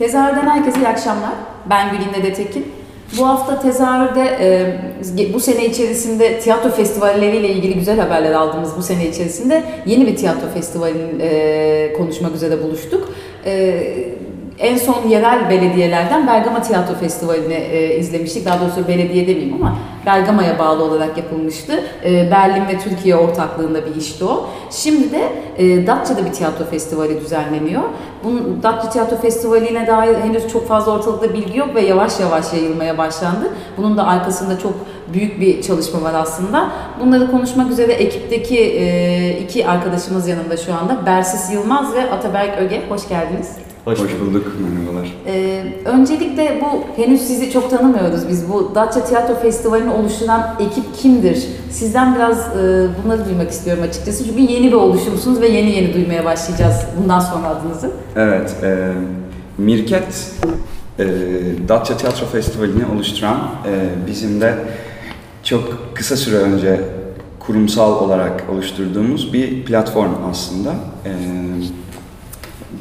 Tezahürden 0.00 0.48
herkese 0.48 0.80
iyi 0.80 0.88
akşamlar. 0.88 1.30
Ben 1.70 1.90
Gülinde 1.90 2.22
de 2.22 2.32
Tekin. 2.32 2.66
Bu 3.18 3.28
hafta 3.28 3.60
tezahürde 3.60 4.22
e, 4.40 5.34
bu 5.34 5.40
sene 5.40 5.66
içerisinde 5.66 6.40
tiyatro 6.40 6.70
festivalleriyle 6.70 7.48
ilgili 7.48 7.74
güzel 7.74 8.00
haberler 8.00 8.32
aldığımız 8.32 8.76
bu 8.76 8.82
sene 8.82 9.08
içerisinde 9.08 9.62
yeni 9.86 10.06
bir 10.06 10.16
tiyatro 10.16 10.48
festivalini 10.54 11.22
e, 11.22 11.92
konuşmak 11.92 12.34
üzere 12.34 12.62
buluştuk. 12.62 13.08
E, 13.46 13.84
en 14.60 14.76
son 14.76 15.08
yerel 15.08 15.50
belediyelerden 15.50 16.26
Bergama 16.26 16.62
Tiyatro 16.62 16.94
Festivali'ni 16.94 17.54
e, 17.54 17.96
izlemiştik. 17.96 18.46
Daha 18.46 18.60
doğrusu 18.60 18.88
belediye 18.88 19.26
demeyeyim 19.26 19.54
ama 19.54 19.76
Bergama'ya 20.06 20.58
bağlı 20.58 20.84
olarak 20.84 21.16
yapılmıştı. 21.16 21.84
E, 22.04 22.30
Berlin 22.30 22.68
ve 22.68 22.78
Türkiye 22.78 23.16
ortaklığında 23.16 23.86
bir 23.86 23.94
işti 23.94 24.24
o. 24.24 24.46
Şimdi 24.70 25.12
de 25.12 25.28
e, 25.58 25.86
Datça'da 25.86 26.24
bir 26.24 26.32
tiyatro 26.32 26.64
festivali 26.64 27.20
düzenleniyor. 27.20 27.82
Bunun 28.24 28.62
Datça 28.62 28.90
Tiyatro 28.90 29.16
Festivali'ne 29.16 29.86
dair 29.86 30.16
henüz 30.16 30.48
çok 30.48 30.68
fazla 30.68 30.92
ortalıkta 30.92 31.34
bilgi 31.34 31.58
yok 31.58 31.74
ve 31.74 31.80
yavaş 31.80 32.20
yavaş 32.20 32.52
yayılmaya 32.52 32.98
başlandı. 32.98 33.50
Bunun 33.76 33.96
da 33.96 34.06
arkasında 34.06 34.58
çok 34.58 34.72
büyük 35.14 35.40
bir 35.40 35.62
çalışma 35.62 36.02
var 36.02 36.14
aslında. 36.14 36.70
Bunları 37.00 37.30
konuşmak 37.30 37.70
üzere 37.70 37.92
ekipteki 37.92 38.58
e, 38.58 39.38
iki 39.40 39.66
arkadaşımız 39.66 40.28
yanında 40.28 40.56
şu 40.56 40.74
anda. 40.74 41.06
Bersis 41.06 41.52
Yılmaz 41.52 41.94
ve 41.94 42.10
Ataberk 42.10 42.58
Öge. 42.58 42.82
Hoş 42.88 43.08
geldiniz. 43.08 43.48
Hoş, 43.84 43.98
Hoş 43.98 44.10
bulduk, 44.20 44.46
merhabalar. 44.60 45.12
Ee, 45.26 45.62
öncelikle 45.84 46.60
bu, 46.60 47.02
henüz 47.02 47.20
sizi 47.20 47.50
çok 47.50 47.70
tanımıyoruz 47.70 48.28
biz. 48.28 48.48
Bu 48.48 48.72
Datça 48.74 49.04
Tiyatro 49.04 49.34
Festivali'ni 49.34 49.90
oluşturan 49.90 50.56
ekip 50.60 50.94
kimdir? 50.96 51.46
Sizden 51.70 52.14
biraz 52.14 52.38
e, 52.38 52.88
bunları 53.04 53.24
duymak 53.24 53.50
istiyorum 53.50 53.82
açıkçası. 53.88 54.24
Çünkü 54.24 54.52
yeni 54.52 54.66
bir 54.66 54.72
oluşumsunuz 54.72 55.40
ve 55.40 55.48
yeni 55.48 55.70
yeni 55.70 55.94
duymaya 55.94 56.24
başlayacağız 56.24 56.76
bundan 57.02 57.20
sonra 57.20 57.46
adınızı. 57.46 57.90
Evet, 58.16 58.56
e, 58.62 58.92
Mirket 59.58 60.32
e, 60.98 61.04
Datça 61.68 61.96
Tiyatro 61.96 62.26
Festivali'ni 62.26 62.82
oluşturan 62.94 63.38
e, 63.66 64.06
bizim 64.06 64.40
de 64.40 64.54
çok 65.50 65.96
kısa 65.96 66.16
süre 66.16 66.36
önce 66.36 66.80
kurumsal 67.38 68.04
olarak 68.04 68.44
oluşturduğumuz 68.52 69.32
bir 69.32 69.64
platform 69.64 70.10
aslında. 70.30 70.70
E, 71.04 71.12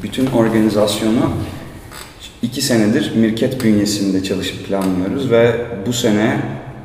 bütün 0.04 0.26
organizasyonu 0.26 1.30
iki 2.42 2.62
senedir 2.62 3.16
Mirket 3.16 3.64
bünyesinde 3.64 4.24
çalışıp 4.24 4.68
planlıyoruz 4.68 5.32
ve 5.32 5.56
bu 5.88 5.94
sene 5.94 6.42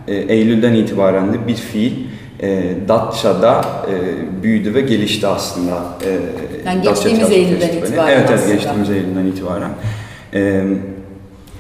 e, 0.09 0.15
Eylül'den 0.15 0.75
itibaren 0.75 1.33
de 1.33 1.49
bir 1.49 1.55
fiil 1.55 1.93
e, 2.41 2.75
Datça'da 2.89 3.65
e, 3.91 4.43
büyüdü 4.43 4.75
ve 4.75 4.81
gelişti 4.81 5.27
aslında. 5.27 5.99
E, 6.05 6.19
yani 6.67 6.83
geçtiğimiz 6.83 7.31
Eylül'den 7.31 7.69
itibaren 7.69 8.13
Evet, 8.13 8.31
evet 8.31 8.53
geçtiğimiz 8.53 8.91
Eylül'den 8.91 9.27
itibaren. 9.27 9.71
E, 10.35 10.65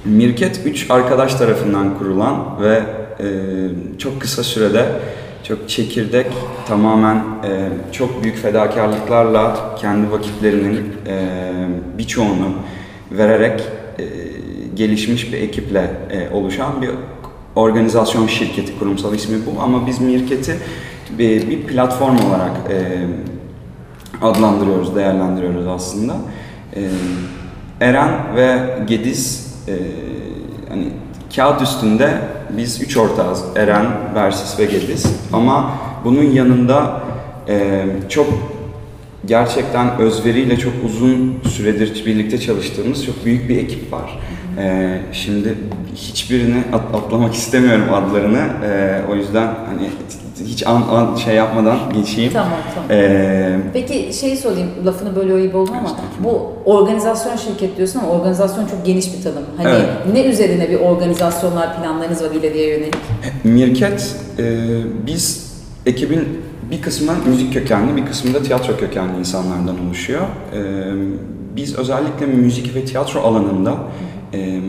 Mirket 0.04 0.60
üç 0.64 0.90
arkadaş 0.90 1.34
tarafından 1.34 1.98
kurulan 1.98 2.62
ve 2.62 2.82
çok 3.98 4.20
kısa 4.20 4.42
sürede 4.42 4.86
çok 5.44 5.68
çekirdek, 5.68 6.26
tamamen 6.68 7.16
e, 7.16 7.68
çok 7.92 8.22
büyük 8.22 8.36
fedakarlıklarla 8.36 9.74
kendi 9.80 10.12
vakitlerinin 10.12 10.92
e, 11.06 11.28
birçoğunu 11.98 12.52
vererek 13.10 13.60
e, 13.98 14.04
gelişmiş 14.74 15.32
bir 15.32 15.38
ekiple 15.38 15.90
e, 16.10 16.34
oluşan 16.34 16.82
bir 16.82 16.90
organizasyon 17.56 18.26
şirketi, 18.26 18.78
kurumsal 18.78 19.14
ismi 19.14 19.36
bu 19.46 19.62
ama 19.62 19.86
biz 19.86 20.00
Mirket'i 20.00 20.56
bir, 21.18 21.50
bir 21.50 21.62
platform 21.62 22.16
olarak 22.28 22.52
e, 22.70 23.06
adlandırıyoruz, 24.22 24.96
değerlendiriyoruz 24.96 25.66
aslında. 25.66 26.16
E, 26.76 26.88
Eren 27.80 28.36
ve 28.36 28.78
Gediz 28.86 29.54
e, 29.68 29.74
hani 30.68 30.88
kağıt 31.36 31.62
üstünde 31.62 32.18
biz 32.56 32.82
üç 32.82 32.96
ortağız. 32.96 33.44
Eren, 33.56 33.86
Bersis 34.14 34.58
ve 34.58 34.64
Gediz. 34.64 35.06
Ama 35.32 35.74
bunun 36.04 36.22
yanında 36.22 37.02
e, 37.48 37.86
çok 38.08 38.26
gerçekten 39.26 39.98
özveriyle 39.98 40.56
çok 40.58 40.72
uzun 40.84 41.40
süredir 41.48 42.06
birlikte 42.06 42.40
çalıştığımız 42.40 43.04
çok 43.04 43.24
büyük 43.24 43.48
bir 43.48 43.56
ekip 43.56 43.92
var. 43.92 44.18
Ee, 44.58 45.00
şimdi 45.12 45.54
hiçbirini 45.94 46.62
at, 46.72 46.94
atlamak 46.94 47.34
istemiyorum 47.34 47.84
adlarını. 47.94 48.46
Ee, 48.64 49.00
o 49.10 49.14
yüzden 49.14 49.46
hani 49.46 49.88
hiç 50.40 50.66
an, 50.66 50.82
an 50.90 51.16
şey 51.16 51.34
yapmadan 51.34 51.78
geçeyim. 51.94 52.32
Tamam 52.32 52.58
tamam. 52.74 52.90
Ee, 52.90 53.60
Peki 53.72 54.12
şey 54.20 54.36
sorayım 54.36 54.68
lafını 54.86 55.16
böyle 55.16 55.46
gibi 55.46 55.56
oldu 55.56 55.70
ama 55.78 55.96
bu 56.24 56.52
organizasyon 56.64 57.36
şirket 57.36 57.76
diyorsun 57.76 57.98
ama 57.98 58.08
organizasyon 58.08 58.66
çok 58.66 58.86
geniş 58.86 59.14
bir 59.14 59.22
tanım. 59.22 59.44
Hani 59.56 59.68
evet. 59.68 59.88
ne 60.12 60.24
üzerine 60.24 60.70
bir 60.70 60.80
organizasyonlar 60.80 61.76
planlarınız 61.80 62.22
var 62.22 62.30
ileriye 62.30 62.68
yönelik? 62.68 62.94
Mirket 63.44 64.16
e, 64.38 64.44
biz 65.06 65.54
ekibin 65.86 66.28
bir 66.70 66.82
kısmı 66.82 67.12
müzik 67.26 67.52
kökenli, 67.52 67.96
bir 67.96 68.06
kısmı 68.06 68.34
da 68.34 68.42
tiyatro 68.42 68.76
kökenli 68.76 69.18
insanlardan 69.18 69.86
oluşuyor. 69.86 70.22
Ee, 70.54 70.58
biz 71.56 71.74
özellikle 71.74 72.26
müzik 72.26 72.74
ve 72.74 72.84
tiyatro 72.84 73.20
alanında 73.20 73.74
e, 74.34 74.60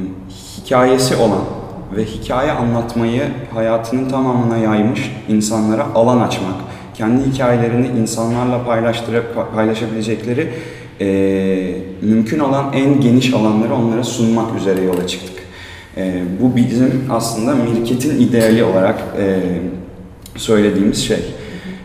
hikayesi 0.58 1.16
olan 1.16 1.42
ve 1.96 2.06
hikaye 2.06 2.52
anlatmayı 2.52 3.24
hayatının 3.54 4.10
tamamına 4.10 4.58
yaymış 4.58 5.12
insanlara 5.30 5.88
alan 5.96 6.20
açmak, 6.20 6.56
kendi 6.94 7.32
hikayelerini 7.32 7.88
insanlarla 7.88 8.62
paylaşabilecekleri 9.56 10.50
e, 11.02 11.08
mümkün 12.02 12.40
olan 12.40 12.74
en 12.74 13.02
geniş 13.02 13.34
alanları 13.34 13.76
onlara 13.76 14.04
sunmak 14.04 14.56
üzere 14.58 14.82
yola 14.82 15.08
çıktık. 15.08 15.36
E, 15.98 16.24
bu 16.42 16.56
bizim 16.56 17.06
aslında 17.10 17.56
mirketin 17.56 18.20
ideali 18.20 18.64
olarak 18.64 19.04
e, 19.20 19.40
söylediğimiz 20.36 21.08
şey. 21.08 21.36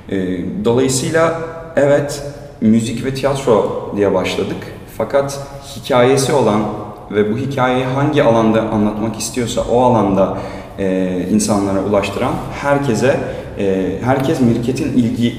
E, 0.09 0.41
dolayısıyla 0.65 1.41
evet 1.77 2.23
müzik 2.61 3.05
ve 3.05 3.15
tiyatro 3.15 3.93
diye 3.97 4.15
başladık. 4.15 4.57
Fakat 4.97 5.41
hikayesi 5.77 6.33
olan 6.33 6.63
ve 7.11 7.33
bu 7.33 7.39
hikayeyi 7.39 7.85
hangi 7.85 8.23
alanda 8.23 8.61
anlatmak 8.61 9.19
istiyorsa 9.19 9.63
o 9.71 9.81
alanda 9.81 10.39
e, 10.79 11.19
insanlara 11.31 11.85
ulaştıran 11.85 12.33
herkese, 12.63 13.21
e, 13.59 13.93
herkes 14.05 14.41
mirketin 14.41 14.93
ilgi 14.93 15.35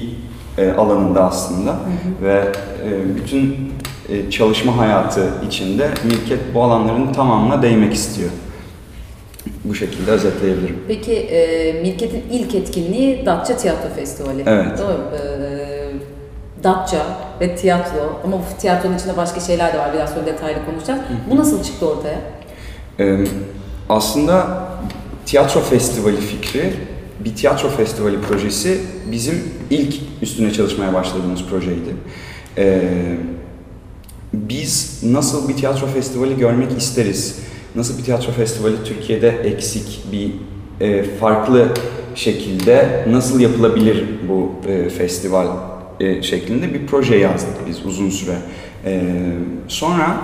e, 0.58 0.72
alanında 0.72 1.24
aslında 1.24 1.70
hı 1.70 1.74
hı. 1.74 2.24
ve 2.24 2.44
e, 2.84 3.16
bütün 3.16 3.72
e, 4.08 4.30
çalışma 4.30 4.76
hayatı 4.76 5.30
içinde 5.46 5.88
mirket 6.04 6.54
bu 6.54 6.62
alanların 6.62 7.12
tamamına 7.12 7.62
değmek 7.62 7.94
istiyor. 7.94 8.30
Bu 9.64 9.74
şekilde 9.74 10.10
özetleyebilirim. 10.10 10.78
Peki 10.88 11.12
e, 11.12 11.72
Mirket'in 11.82 12.24
ilk 12.32 12.54
etkinliği 12.54 13.26
Datça 13.26 13.56
Tiyatro 13.56 13.88
Festivali. 13.96 14.42
Evet. 14.46 14.78
Doğru. 14.78 15.00
E, 15.16 15.61
Datça 16.64 17.02
ve 17.40 17.56
tiyatro 17.56 18.20
ama 18.24 18.38
bu 18.38 18.60
tiyatronun 18.60 18.96
içinde 18.96 19.16
başka 19.16 19.40
şeyler 19.40 19.74
de 19.74 19.78
var 19.78 19.90
biraz 19.94 20.10
sonra 20.10 20.26
detaylı 20.26 20.58
konuşacağız. 20.66 21.00
Bu 21.30 21.36
nasıl 21.36 21.62
çıktı 21.62 21.88
ortaya? 21.88 22.18
Ee, 23.00 23.24
aslında 23.88 24.64
tiyatro 25.26 25.60
festivali 25.60 26.16
fikri 26.16 26.74
bir 27.24 27.34
tiyatro 27.34 27.68
festivali 27.68 28.20
projesi 28.20 28.80
bizim 29.12 29.44
ilk 29.70 29.94
üstüne 30.22 30.52
çalışmaya 30.52 30.94
başladığımız 30.94 31.44
projeydi. 31.44 31.96
Ee, 32.58 32.82
biz 34.32 35.02
nasıl 35.02 35.48
bir 35.48 35.56
tiyatro 35.56 35.86
festivali 35.86 36.36
görmek 36.36 36.78
isteriz? 36.78 37.38
Nasıl 37.74 37.98
bir 37.98 38.04
tiyatro 38.04 38.32
festivali 38.32 38.84
Türkiye'de 38.84 39.28
eksik 39.28 40.04
bir 40.12 40.32
e, 40.80 41.02
farklı 41.04 41.68
şekilde 42.14 43.04
nasıl 43.10 43.40
yapılabilir 43.40 44.04
bu 44.28 44.52
e, 44.68 44.88
festival 44.88 45.46
e, 46.00 46.22
şeklinde 46.22 46.74
bir 46.74 46.86
proje 46.86 47.16
yazdık 47.16 47.66
biz 47.68 47.86
uzun 47.86 48.10
süre. 48.10 48.34
E, 48.84 49.02
sonra 49.68 50.16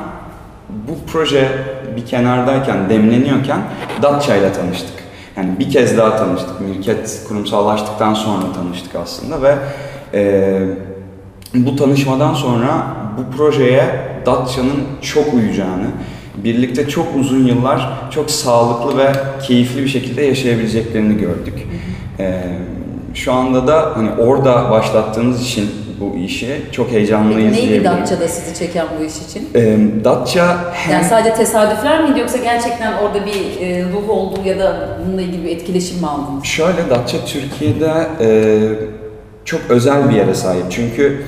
bu 0.88 0.92
proje 1.12 1.48
bir 1.96 2.06
kenardayken, 2.06 2.90
demleniyorken 2.90 3.60
Datça 4.02 4.36
ile 4.36 4.52
tanıştık. 4.52 4.94
Yani 5.36 5.58
bir 5.58 5.70
kez 5.70 5.98
daha 5.98 6.16
tanıştık. 6.16 6.60
Mirket 6.60 7.24
kurumsallaştıktan 7.28 8.14
sonra 8.14 8.52
tanıştık 8.52 8.94
aslında 8.94 9.42
ve 9.42 9.54
e, 10.14 10.60
bu 11.54 11.76
tanışmadan 11.76 12.34
sonra 12.34 12.86
bu 13.18 13.36
projeye 13.36 13.84
Datça'nın 14.26 14.84
çok 15.02 15.34
uyacağını, 15.34 15.86
birlikte 16.44 16.88
çok 16.88 17.16
uzun 17.16 17.46
yıllar 17.46 18.10
çok 18.10 18.30
sağlıklı 18.30 18.98
ve 18.98 19.12
keyifli 19.42 19.82
bir 19.82 19.88
şekilde 19.88 20.22
yaşayabileceklerini 20.22 21.18
gördük. 21.18 21.66
Ee, 22.18 22.42
şu 23.18 23.32
anda 23.32 23.66
da 23.66 23.92
hani 23.94 24.10
orada 24.18 24.70
başlattığımız 24.70 25.42
için 25.42 25.70
bu 26.00 26.16
işi 26.16 26.62
çok 26.72 26.90
heyecanlıyız 26.90 27.54
Peki 27.54 27.70
neydi 27.70 27.84
Datça'da 27.84 28.28
sizi 28.28 28.58
çeken 28.58 28.86
bu 29.00 29.04
iş 29.04 29.12
için? 29.16 29.48
Ee, 29.54 29.78
Datça 30.04 30.72
hem... 30.72 30.92
Yani 30.92 31.04
sadece 31.04 31.34
tesadüfler 31.34 32.04
miydi 32.04 32.20
yoksa 32.20 32.38
gerçekten 32.38 32.92
orada 32.92 33.26
bir 33.26 33.60
e, 33.60 33.84
ruh 33.92 34.10
olduğu 34.10 34.48
ya 34.48 34.58
da 34.58 34.88
bununla 35.06 35.22
ilgili 35.22 35.44
bir 35.44 35.50
etkileşim 35.50 36.00
mi 36.00 36.06
aldınız? 36.06 36.44
Şöyle 36.44 36.90
Datça 36.90 37.24
Türkiye'de 37.24 37.92
e, 38.20 38.28
çok 39.44 39.60
özel 39.68 40.10
bir 40.10 40.14
yere 40.14 40.34
sahip. 40.34 40.64
Çünkü 40.70 41.24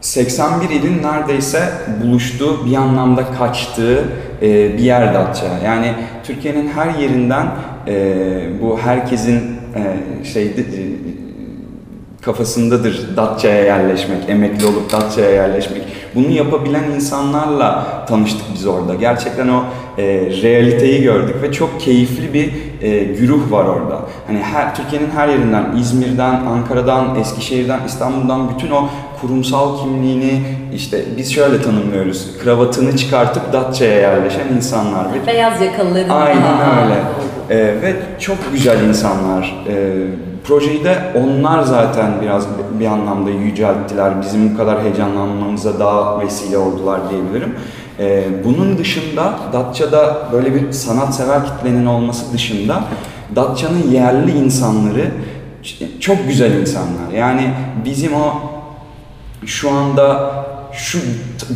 81 0.00 0.70
ilin 0.70 1.02
neredeyse 1.02 1.72
buluştuğu, 2.02 2.66
bir 2.66 2.76
anlamda 2.76 3.22
kaçtığı 3.38 4.04
e, 4.44 4.78
bir 4.78 4.82
yer 4.82 5.14
Datça. 5.14 5.46
Yani 5.64 5.92
Türkiye'nin 6.24 6.68
her 6.68 6.94
yerinden 7.00 7.46
e, 7.86 8.16
bu 8.62 8.78
herkesin 8.78 9.42
e, 9.74 10.24
şeyde 10.24 10.60
e, 10.60 10.82
kafasındadır 12.22 13.16
Datça'ya 13.16 13.64
yerleşmek, 13.64 14.18
emekli 14.28 14.66
olup 14.66 14.92
Datça'ya 14.92 15.30
yerleşmek. 15.30 15.82
Bunu 16.14 16.30
yapabilen 16.30 16.84
insanlarla 16.84 18.04
tanıştık 18.08 18.44
biz 18.54 18.66
orada. 18.66 18.94
Gerçekten 18.94 19.48
o 19.48 19.64
e, 19.98 20.02
realiteyi 20.42 21.02
gördük 21.02 21.36
ve 21.42 21.52
çok 21.52 21.80
keyifli 21.80 22.34
bir 22.34 22.52
e, 22.82 23.04
güruh 23.04 23.50
var 23.50 23.64
orada. 23.64 24.00
Hani 24.26 24.38
her 24.38 24.74
Türkiye'nin 24.74 25.10
her 25.10 25.28
yerinden, 25.28 25.76
İzmir'den, 25.76 26.34
Ankara'dan, 26.34 27.16
Eskişehir'den, 27.20 27.80
İstanbul'dan 27.86 28.50
bütün 28.54 28.70
o 28.70 28.88
kurumsal 29.24 29.78
kimliğini 29.78 30.42
işte 30.74 31.04
biz 31.16 31.32
şöyle 31.32 31.62
tanımlıyoruz. 31.62 32.38
Kravatını 32.42 32.96
çıkartıp 32.96 33.52
Datça'ya 33.52 34.00
yerleşen 34.00 34.48
insanlar. 34.56 35.06
Ve 35.14 35.26
Beyaz 35.26 35.60
yakalıların. 35.60 36.08
Aynen 36.08 36.84
öyle. 36.84 37.02
Ee, 37.50 37.56
ve 37.82 37.96
çok 38.18 38.36
güzel 38.52 38.82
insanlar. 38.82 39.64
Ee, 39.68 39.92
projeyi 40.44 40.84
de 40.84 40.98
onlar 41.14 41.62
zaten 41.62 42.10
biraz 42.22 42.46
bir 42.80 42.86
anlamda 42.86 43.30
yücelttiler. 43.30 44.22
Bizim 44.22 44.54
bu 44.54 44.56
kadar 44.56 44.82
heyecanlanmamıza 44.82 45.78
daha 45.78 46.20
vesile 46.20 46.58
oldular 46.58 47.00
diyebilirim. 47.10 47.54
Ee, 47.98 48.24
bunun 48.44 48.78
dışında 48.78 49.34
Datça'da 49.52 50.28
böyle 50.32 50.54
bir 50.54 50.72
sanatsever 50.72 51.40
kitlenin 51.46 51.86
olması 51.86 52.32
dışında 52.32 52.84
Datça'nın 53.36 53.90
yerli 53.90 54.30
insanları 54.38 55.10
çok 56.00 56.28
güzel 56.28 56.52
insanlar. 56.52 57.12
Yani 57.16 57.50
bizim 57.84 58.14
o 58.14 58.53
şu 59.46 59.70
anda 59.70 60.34
şu 60.72 60.98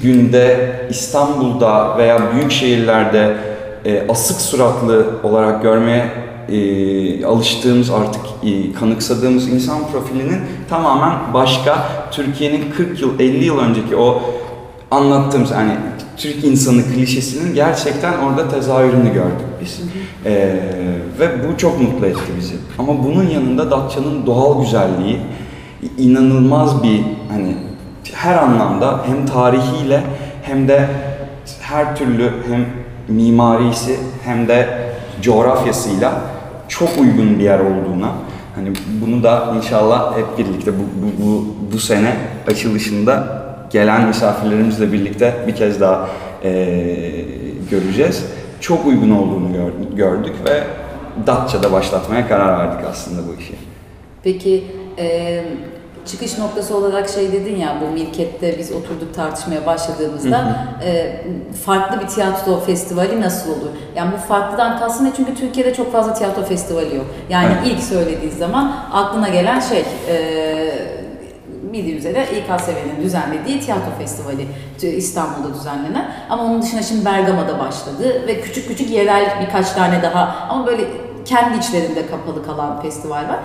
günde 0.03 0.71
İstanbul'da 0.91 1.99
veya 1.99 2.33
büyük 2.35 2.53
şehirlerde 2.53 3.37
e, 3.85 4.09
asık 4.09 4.41
suratlı 4.41 5.07
olarak 5.23 5.63
görmeye 5.63 6.11
e, 6.49 7.25
alıştığımız 7.25 7.91
artık 7.91 8.23
e, 8.45 8.73
kanıksadığımız 8.73 9.49
insan 9.49 9.79
profilinin 9.93 10.41
tamamen 10.71 11.15
başka 11.35 11.89
Türkiye'nin 12.11 12.71
40 12.71 13.01
yıl 13.01 13.21
50 13.21 13.45
yıl 13.45 13.59
önceki 13.59 13.97
o 13.97 14.23
anlattığımız 14.91 15.51
hani 15.51 15.73
Türk 16.17 16.45
insanı 16.45 16.83
klişesinin 16.83 17.55
gerçekten 17.55 18.13
orada 18.19 18.49
tezahürünü 18.49 19.13
gördük 19.13 19.47
biz. 19.63 19.81
E, 20.25 20.33
ve 21.21 21.49
bu 21.49 21.59
çok 21.59 21.81
mutlu 21.81 22.07
etti 22.07 22.33
bizi. 22.39 22.55
Ama 22.79 23.05
bunun 23.05 23.31
yanında 23.31 23.71
Datça'nın 23.71 24.27
doğal 24.27 24.61
güzelliği 24.61 25.21
inanılmaz 25.99 26.83
bir 26.83 27.01
hani 27.31 27.57
her 28.15 28.35
anlamda 28.35 29.01
hem 29.07 29.27
tarihiyle 29.27 30.01
hem 30.43 30.69
de 30.69 30.89
her 31.61 31.97
türlü 31.97 32.31
hem 32.49 32.67
mimarisi 33.17 33.97
hem 34.25 34.49
de 34.49 34.69
coğrafyasıyla 35.23 36.13
çok 36.69 36.89
uygun 37.01 37.39
bir 37.39 37.45
yer 37.45 37.59
olduğuna 37.59 38.13
hani 38.55 38.73
bunu 39.01 39.23
da 39.23 39.53
inşallah 39.57 40.17
hep 40.19 40.39
birlikte 40.39 40.71
bu, 40.73 40.83
bu, 41.03 41.25
bu, 41.27 41.47
bu 41.73 41.79
sene 41.79 42.13
açılışında 42.51 43.43
gelen 43.71 44.07
misafirlerimizle 44.07 44.93
birlikte 44.93 45.35
bir 45.47 45.55
kez 45.57 45.81
daha 45.81 46.09
eee, 46.45 47.25
göreceğiz. 47.71 48.25
Çok 48.61 48.87
uygun 48.87 49.11
olduğunu 49.11 49.53
gör- 49.53 49.97
gördük 49.97 50.35
ve 50.49 50.63
Datça'da 51.27 51.73
başlatmaya 51.73 52.29
karar 52.29 52.59
verdik 52.59 52.87
aslında 52.91 53.21
bu 53.29 53.41
işi. 53.41 53.55
Peki 54.23 54.65
e, 54.99 55.45
çıkış 56.09 56.39
noktası 56.39 56.77
olarak 56.77 57.09
şey 57.09 57.33
dedin 57.33 57.57
ya 57.57 57.77
bu 57.81 57.93
Mirket'te 57.93 58.59
biz 58.59 58.73
oturduk 58.73 59.15
tartışmaya 59.15 59.67
başladığımızda 59.67 60.57
e, 60.85 61.21
farklı 61.65 62.01
bir 62.01 62.07
tiyatro 62.07 62.61
festivali 62.61 63.21
nasıl 63.21 63.51
olur? 63.51 63.71
Yani 63.97 64.11
bu 64.13 64.17
farklıdan 64.29 64.79
kastın 64.79 65.05
ne? 65.05 65.13
Çünkü 65.17 65.35
Türkiye'de 65.35 65.75
çok 65.75 65.93
fazla 65.93 66.15
tiyatro 66.15 66.43
festivali 66.43 66.97
yok. 66.97 67.07
Yani 67.31 67.53
Evet. 67.63 67.73
ilk 67.73 67.83
söylediği 67.83 68.33
zaman 68.33 68.73
aklına 68.93 69.29
gelen 69.29 69.61
şey 69.61 69.85
e, 70.09 70.99
bildiği 71.73 71.97
üzere 71.97 72.23
İKSV'nin 72.25 73.03
düzenlediği 73.05 73.61
tiyatro 73.61 73.91
festivali 73.99 74.47
İstanbul'da 74.83 75.55
düzenlenen. 75.55 76.11
Ama 76.31 76.43
onun 76.45 76.63
dışında 76.63 76.83
şimdi 76.83 77.05
Bergama'da 77.05 77.59
başladı 77.59 78.27
ve 78.27 78.41
küçük 78.41 78.69
küçük 78.69 78.91
yerel 78.91 79.47
birkaç 79.47 79.73
tane 79.73 80.03
daha 80.03 80.47
ama 80.49 80.67
böyle 80.67 80.85
kendi 81.25 81.59
içlerinde 81.59 82.07
kapalı 82.07 82.47
kalan 82.47 82.83
festival 82.83 83.29
var. 83.29 83.39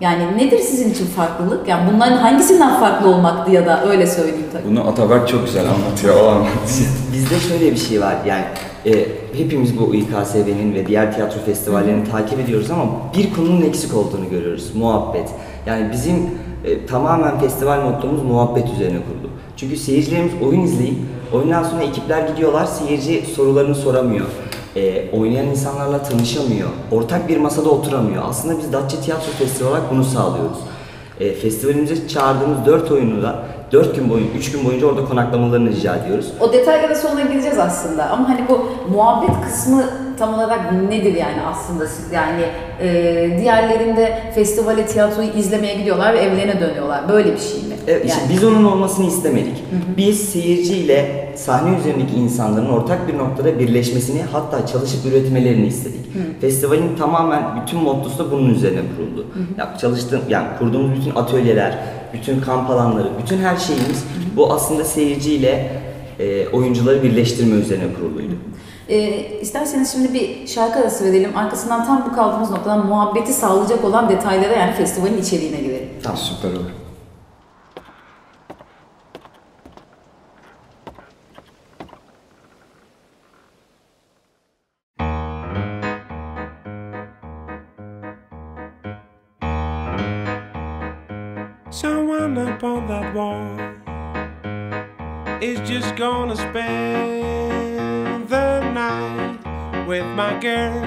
Yani 0.00 0.38
nedir 0.38 0.58
sizin 0.58 0.90
için 0.90 1.06
farklılık? 1.06 1.68
Yani 1.68 1.92
bunların 1.92 2.16
hangisinden 2.16 2.80
farklı 2.80 3.08
olmaktı 3.08 3.50
ya 3.50 3.66
da 3.66 3.86
öyle 3.88 4.06
söyleyeyim 4.06 4.46
tabii. 4.52 4.70
Bunu 4.70 4.88
Ataberk 4.88 5.28
çok 5.28 5.46
güzel 5.46 5.64
anlatıyor. 5.68 6.20
O 6.24 6.28
anlatsın. 6.28 6.86
Bizde 7.12 7.40
şöyle 7.40 7.72
bir 7.72 7.76
şey 7.76 8.00
var 8.00 8.16
yani 8.26 8.44
e, 8.86 9.06
hepimiz 9.38 9.78
bu 9.78 9.94
İKSV'nin 9.94 10.74
ve 10.74 10.86
diğer 10.86 11.14
tiyatro 11.14 11.40
festivallerini 11.40 12.10
takip 12.10 12.40
ediyoruz 12.40 12.70
ama 12.70 12.84
bir 13.16 13.34
konunun 13.34 13.62
eksik 13.62 13.96
olduğunu 13.96 14.30
görüyoruz. 14.30 14.70
Muhabbet. 14.74 15.30
Yani 15.66 15.92
bizim 15.92 16.16
e, 16.64 16.86
tamamen 16.86 17.40
festival 17.40 17.80
mottomuz 17.80 18.22
muhabbet 18.22 18.64
üzerine 18.74 18.98
kurulu. 18.98 19.32
Çünkü 19.56 19.76
seyircilerimiz 19.76 20.32
oyun 20.42 20.60
izleyip 20.60 20.98
oyundan 21.32 21.62
sonra 21.62 21.82
ekipler 21.82 22.28
gidiyorlar 22.28 22.66
seyirci 22.66 23.26
sorularını 23.36 23.74
soramıyor. 23.74 24.26
E, 24.76 25.10
oynayan 25.12 25.46
insanlarla 25.46 26.02
tanışamıyor. 26.02 26.68
Ortak 26.92 27.28
bir 27.28 27.36
masada 27.36 27.68
oturamıyor. 27.68 28.22
Aslında 28.28 28.58
biz 28.58 28.72
Datça 28.72 29.00
Tiyatro 29.00 29.32
Festivali 29.38 29.70
olarak 29.70 29.90
bunu 29.90 30.04
sağlıyoruz. 30.04 30.58
E, 31.20 31.32
festivalimize 31.32 32.08
çağırdığımız 32.08 32.66
4 32.66 32.90
oyunu 32.92 33.22
da 33.22 33.42
4 33.72 33.96
gün 33.96 34.10
boyunca, 34.10 34.32
3 34.38 34.52
gün 34.52 34.64
boyunca 34.64 34.86
orada 34.86 35.04
konaklamalarını 35.04 35.70
rica 35.70 35.96
ediyoruz. 35.96 36.32
O 36.40 36.52
detaylara 36.52 36.94
sonra 36.94 37.20
gireceğiz 37.20 37.58
aslında 37.58 38.10
ama 38.10 38.28
hani 38.28 38.40
bu 38.48 38.68
muhabbet 38.92 39.44
kısmı 39.44 39.84
tam 40.18 40.34
olarak 40.34 40.72
nedir 40.72 41.14
yani 41.14 41.42
aslında 41.46 41.84
yani 42.12 42.42
e, 42.80 43.38
diğerlerinde 43.40 44.22
festivale 44.34 44.86
tiyatroyu 44.86 45.28
izlemeye 45.28 45.74
gidiyorlar 45.74 46.14
ve 46.14 46.18
evlerine 46.18 46.60
dönüyorlar 46.60 47.08
böyle 47.08 47.32
bir 47.32 47.38
şey 47.38 47.58
mi? 47.62 47.74
Evet, 47.88 48.06
işte 48.06 48.20
yani. 48.20 48.32
biz 48.32 48.44
onun 48.44 48.64
olmasını 48.64 49.06
istemedik. 49.06 49.64
Biz 49.96 50.28
seyirciyle 50.28 51.25
sahne 51.36 51.78
üzerindeki 51.78 52.14
insanların 52.14 52.68
ortak 52.68 53.08
bir 53.08 53.18
noktada 53.18 53.58
birleşmesini 53.58 54.22
hatta 54.32 54.66
çalışıp 54.66 55.06
üretmelerini 55.06 55.66
istedik. 55.66 56.06
Festivalin 56.40 56.96
tamamen 56.96 57.42
bütün 57.62 57.80
mottosu 57.80 58.18
da 58.18 58.32
bunun 58.32 58.54
üzerine 58.54 58.80
kuruldu. 58.96 59.26
Ya 59.58 59.76
çalıştığım 59.80 60.20
yani 60.28 60.46
kurduğumuz 60.58 61.00
bütün 61.00 61.14
atölyeler, 61.14 61.78
bütün 62.12 62.40
kamp 62.40 62.70
alanları, 62.70 63.08
bütün 63.22 63.38
her 63.38 63.56
şeyimiz 63.56 64.04
bu 64.36 64.52
aslında 64.52 64.84
seyirciyle 64.84 65.70
e, 66.18 66.48
oyuncuları 66.48 67.02
birleştirme 67.02 67.56
üzerine 67.56 67.94
kuruluydu. 67.94 68.34
E, 68.88 69.10
isterseniz 69.40 69.92
şimdi 69.92 70.14
bir 70.14 70.46
şarkı 70.46 70.78
arası 70.78 71.04
verelim 71.04 71.36
arkasından 71.36 71.86
tam 71.86 72.06
bu 72.10 72.16
kaldığımız 72.16 72.50
noktadan 72.50 72.86
muhabbeti 72.86 73.32
sağlayacak 73.32 73.84
olan 73.84 74.08
detaylara 74.08 74.52
yani 74.52 74.72
festivalin 74.72 75.18
içeriğine 75.18 75.60
girelim. 75.60 75.88
Tamam. 76.02 76.18
Süper 76.18 76.50
olur. 76.50 76.85
That 92.88 93.12
wall 93.14 93.58
is 95.42 95.58
just 95.68 95.96
gonna 95.96 96.36
spend 96.36 98.28
the 98.28 98.60
night 98.70 99.86
with 99.88 100.06
my 100.14 100.38
girl. 100.38 100.80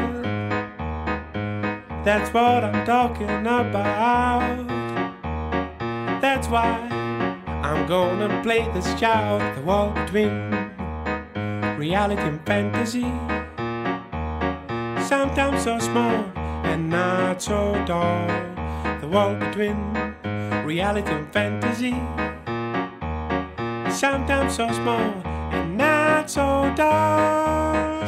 That's 2.06 2.34
what 2.34 2.64
I'm 2.64 2.86
talking 2.86 3.30
about. 3.30 4.66
That's 6.22 6.48
why 6.48 6.88
I'm 7.64 7.86
gonna 7.86 8.42
play 8.44 8.70
this 8.74 8.98
child 9.00 9.42
the 9.58 9.62
wall 9.62 9.92
between 9.92 10.52
reality 11.78 12.22
and 12.22 12.40
fantasy. 12.46 13.12
Sometimes 15.06 15.64
so 15.64 15.80
small 15.80 16.24
and 16.64 16.90
not 16.90 17.42
so 17.42 17.74
tall. 17.86 18.28
The 19.02 19.08
wall 19.08 19.36
between 19.36 20.09
reality 20.70 21.12
and 21.12 21.34
fantasy. 21.34 21.96
Sometimes 23.92 24.56
so 24.56 24.72
small 24.72 25.10
and 25.52 25.76
not 25.76 26.30
so 26.30 26.72
dark. 26.76 28.06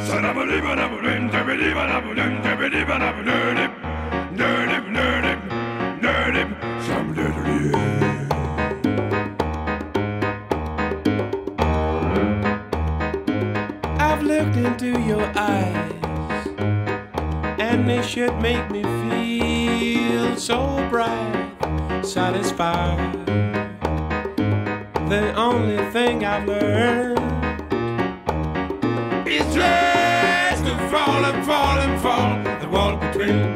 I've 13.98 14.22
looked 14.22 14.56
into 14.56 15.00
your 15.10 15.26
eyes, 15.34 16.46
and 17.58 17.88
they 17.90 18.02
should 18.02 18.40
make 18.40 18.70
me 18.70 18.82
feel 19.10 20.36
so 20.36 20.88
bright 20.88 21.41
satisfied. 22.04 23.26
the 25.08 25.34
only 25.36 25.78
thing 25.90 26.24
I've 26.24 26.46
learned 26.46 27.18
is 29.28 29.54
just 29.54 30.64
to 30.64 30.74
fall 30.90 31.24
and 31.24 31.44
fall 31.46 31.78
and 31.78 32.00
fall. 32.00 32.32
The 32.60 32.68
wall 32.68 32.96
between 32.96 33.54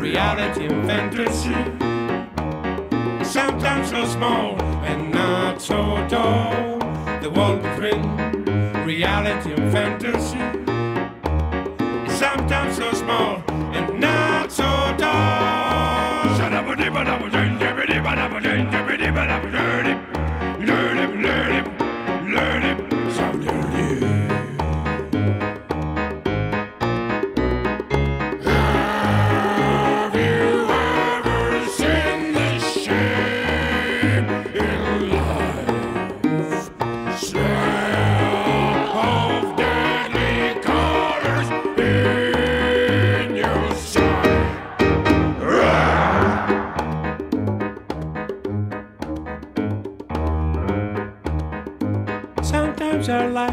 reality 0.00 0.66
and 0.66 0.86
fantasy. 0.86 1.54
Sometimes 3.24 3.90
so 3.90 4.04
small 4.06 4.60
and 4.84 5.12
not 5.12 5.60
so 5.60 5.76
tall. 6.08 6.78
The 7.20 7.30
wall 7.30 7.56
between 7.56 8.02
reality 8.84 9.52
and 9.52 9.72
fantasy. 9.72 10.38
Sometimes 12.16 12.76
so 12.76 12.92
small 12.92 13.42
and 13.76 14.00
not 14.00 14.50
so 14.52 14.89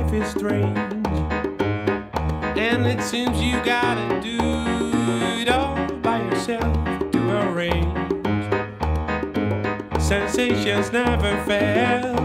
life 0.08 0.24
is 0.24 0.32
strange, 0.32 0.78
and 2.58 2.86
it 2.86 3.02
seems 3.02 3.42
you 3.42 3.62
gotta 3.64 4.22
do 4.22 4.38
it 5.42 5.50
all 5.50 5.76
by 5.98 6.22
yourself 6.24 6.74
to 7.12 7.20
arrange. 7.42 7.94
Sensations 10.02 10.92
never 10.92 11.44
failed. 11.44 12.18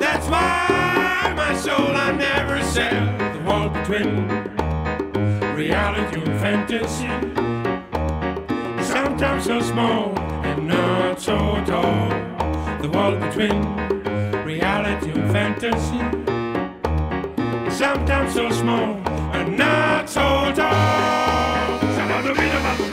That's 0.00 0.26
why 0.28 1.34
my 1.36 1.54
soul 1.54 1.94
I 1.94 2.12
never 2.12 2.62
sell. 2.62 3.06
The 3.34 3.40
wall 3.44 3.68
between 3.68 4.28
reality 5.54 6.22
and 6.22 6.40
fantasy. 6.40 7.08
Sometimes 8.82 9.44
so 9.44 9.60
small 9.60 10.18
and 10.18 10.66
not 10.66 11.20
so 11.20 11.36
tall. 11.66 12.08
The 12.80 12.88
wall 12.88 13.16
between 13.16 13.83
your 15.06 15.16
fantasy. 15.28 16.00
Sometimes 17.70 18.34
so 18.34 18.50
small 18.50 18.96
and 19.34 19.58
not 19.58 20.08
so 20.08 20.20
tall. 20.20 21.80
Sound 21.96 22.12
of 22.12 22.24
the 22.24 22.34
rhythm 22.34 22.66
of 22.66 22.78
the 22.78 22.84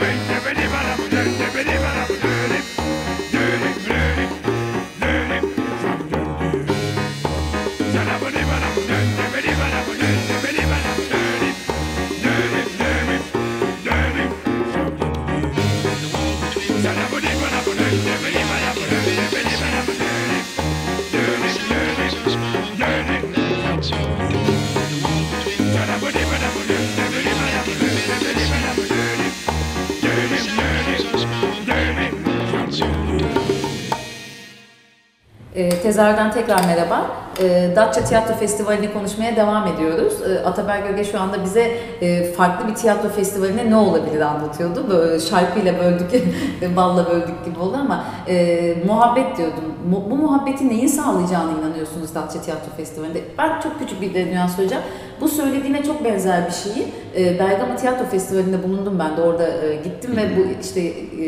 Tezahürden 35.54 36.32
tekrar 36.32 36.66
merhaba. 36.66 37.06
E, 37.40 37.70
Datça 37.76 38.04
Tiyatro 38.04 38.34
Festivali'ni 38.34 38.92
konuşmaya 38.92 39.36
devam 39.36 39.66
ediyoruz. 39.66 40.12
E, 40.22 40.44
Ataber 40.46 40.80
Göge 40.80 41.04
şu 41.04 41.20
anda 41.20 41.44
bize 41.44 41.72
e, 42.00 42.32
farklı 42.32 42.68
bir 42.68 42.74
tiyatro 42.74 43.08
festivaline 43.08 43.70
ne 43.70 43.76
olabilir 43.76 44.20
anlatıyordu. 44.20 44.86
Böyle 44.90 45.20
şarkıyla 45.20 45.74
böldük, 45.78 46.10
balla 46.76 47.06
böldük 47.10 47.44
gibi 47.44 47.58
oldu 47.58 47.76
ama 47.80 48.04
e, 48.28 48.74
muhabbet 48.86 49.36
diyordum. 49.38 49.64
Mu- 49.90 50.04
bu 50.10 50.16
muhabbeti 50.16 50.68
neyin 50.68 50.86
sağlayacağına 50.86 51.50
inanıyorsunuz 51.60 52.14
Datça 52.14 52.40
Tiyatro 52.40 52.70
Festivali'nde? 52.76 53.20
Ben 53.38 53.60
çok 53.60 53.78
küçük 53.78 54.00
bir 54.00 54.26
nüans 54.32 54.56
söyleyeceğim. 54.56 54.84
Bu 55.20 55.28
söylediğine 55.28 55.82
çok 55.82 56.04
benzer 56.04 56.46
bir 56.46 56.52
şeyi 56.52 56.86
e, 57.16 57.38
Bergama 57.38 57.76
Tiyatro 57.76 58.04
Festivali'nde 58.06 58.62
bulundum 58.62 58.98
ben 58.98 59.16
de 59.16 59.20
orada 59.22 59.48
e, 59.48 59.74
gittim 59.84 60.16
ve 60.16 60.22
bu 60.36 60.40
işte 60.62 60.80
e, 60.80 61.26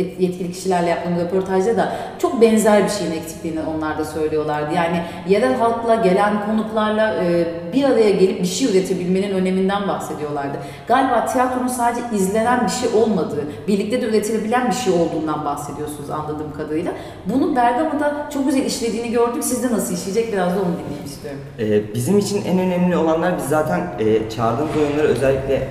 et- 0.00 0.20
yetkili 0.20 0.52
kişilerle 0.52 0.90
yaptığım 0.90 1.16
röportajda 1.20 1.76
da 1.76 1.92
çok 2.18 2.40
benzer 2.40 2.84
bir 2.84 2.88
şeyin 2.90 3.12
eksikliğini 3.12 3.60
onlar 3.76 3.98
da 3.98 4.04
söylüyorlardı. 4.04 4.74
Yani 4.74 5.02
yerel 5.28 5.54
halkla 5.54 5.94
gelen 5.94 6.46
konuklarla 6.46 7.14
e, 7.24 7.46
bir 7.72 7.84
araya 7.84 8.10
gelip 8.10 8.40
bir 8.42 8.46
şey 8.46 8.70
üretebilmenin 8.70 9.30
öneminden 9.30 9.88
bahsediyorlardı. 9.88 10.58
Galiba 10.88 11.26
tiyatronun 11.26 11.68
sadece 11.68 12.00
izlenen 12.16 12.64
bir 12.66 12.70
şey 12.70 13.00
olmadığı, 13.02 13.44
birlikte 13.68 14.02
de 14.02 14.06
üretilebilen 14.06 14.68
bir 14.68 14.74
şey 14.74 14.92
olduğundan 14.92 15.44
bahsediyorsunuz 15.44 16.10
anladığım 16.10 16.52
kadarıyla. 16.56 16.92
Bunu 17.26 17.56
Bergama'da 17.56 18.26
çok 18.34 18.46
güzel 18.46 18.64
işlediğini 18.64 19.10
gördük. 19.10 19.44
Sizde 19.44 19.72
nasıl 19.72 19.94
işleyecek 19.94 20.32
biraz 20.32 20.50
da 20.56 20.58
onu 20.58 20.66
dinlemek 20.66 21.06
istiyorum. 21.06 21.40
Ee, 21.58 21.94
bizim 21.94 22.18
için 22.18 22.44
en 22.44 22.58
önemli 22.58 22.96
olanlar 22.96 23.38
biz 23.38 23.44
zaten 23.44 23.80
e, 23.98 24.30
çağırdığımız 24.30 24.76
oyunları 24.76 25.08
özellikle 25.08 25.68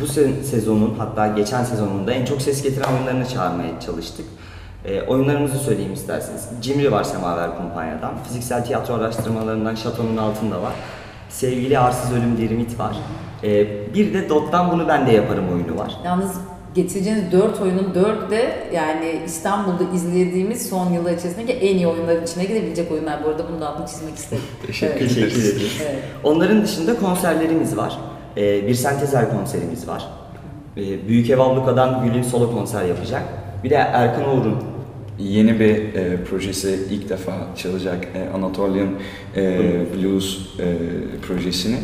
bu 0.00 0.04
se- 0.04 0.42
sezonun 0.42 0.94
hatta 0.98 1.26
geçen 1.26 1.64
sezonunda 1.64 2.12
en 2.12 2.24
çok 2.24 2.42
ses 2.42 2.62
getiren 2.62 2.88
oyunlarını 2.96 3.28
çağırmaya 3.28 3.80
çalıştık. 3.86 4.26
E, 4.86 5.02
oyunlarımızı 5.02 5.58
söyleyeyim 5.58 5.92
isterseniz. 5.92 6.48
Cimri 6.62 6.92
var 6.92 7.04
Semaver 7.04 7.56
Kumpanya'dan. 7.56 8.12
Fiziksel 8.24 8.64
tiyatro 8.64 8.94
araştırmalarından 8.94 9.74
Şatonun 9.74 10.16
Altında 10.16 10.62
var. 10.62 10.72
Sevgili 11.28 11.78
Arsız 11.78 12.12
Ölüm 12.12 12.36
Dirimit 12.36 12.78
var. 12.78 12.96
E, 13.44 13.66
bir 13.94 14.14
de 14.14 14.28
Dot'tan 14.28 14.72
Bunu 14.72 14.88
Ben 14.88 15.06
de 15.06 15.12
Yaparım 15.12 15.44
oyunu 15.52 15.78
var. 15.78 15.92
Yalnız 16.04 16.34
getireceğiniz 16.74 17.32
4 17.32 17.60
oyunun 17.60 17.94
4 17.94 18.30
de 18.30 18.68
yani 18.74 19.22
İstanbul'da 19.26 19.94
izlediğimiz 19.94 20.68
son 20.68 20.92
yıllar 20.92 21.12
içerisindeki 21.12 21.52
en 21.52 21.76
iyi 21.76 21.86
oyunların 21.86 22.24
içine 22.24 22.44
girebilecek 22.44 22.92
oyunlar. 22.92 23.24
Bu 23.24 23.28
arada 23.28 23.48
bunu 23.52 23.60
da 23.60 23.68
altını 23.68 23.86
çizmek 23.86 24.14
istedim. 24.16 24.42
Teşekkür 24.66 25.00
Evet. 25.00 25.08
Teşekkür 25.08 25.26
ederiz. 25.30 25.56
ederiz. 25.56 25.78
Evet. 25.82 25.98
Onların 26.24 26.62
dışında 26.62 26.96
konserlerimiz 26.98 27.76
var. 27.76 27.98
Ee, 28.36 28.66
bir 28.66 28.74
sentezer 28.74 29.30
konserimiz 29.30 29.88
var. 29.88 30.08
Ee, 30.76 31.08
Büyük 31.08 31.30
Ev 31.30 31.38
Abluka'dan 31.38 32.04
Gül'ün 32.04 32.22
solo 32.22 32.52
konser 32.52 32.84
yapacak. 32.84 33.22
Bir 33.64 33.70
de 33.70 33.74
Erkan 33.74 34.28
Oğur'un 34.28 34.75
Yeni 35.18 35.60
bir 35.60 35.94
e, 35.94 36.24
projesi 36.24 36.78
ilk 36.90 37.08
defa 37.08 37.32
çalacak 37.56 38.08
e, 38.14 38.36
Anatolian 38.36 38.88
e, 39.36 39.60
Blues 39.94 40.38
e, 40.60 40.64
projesini. 41.26 41.76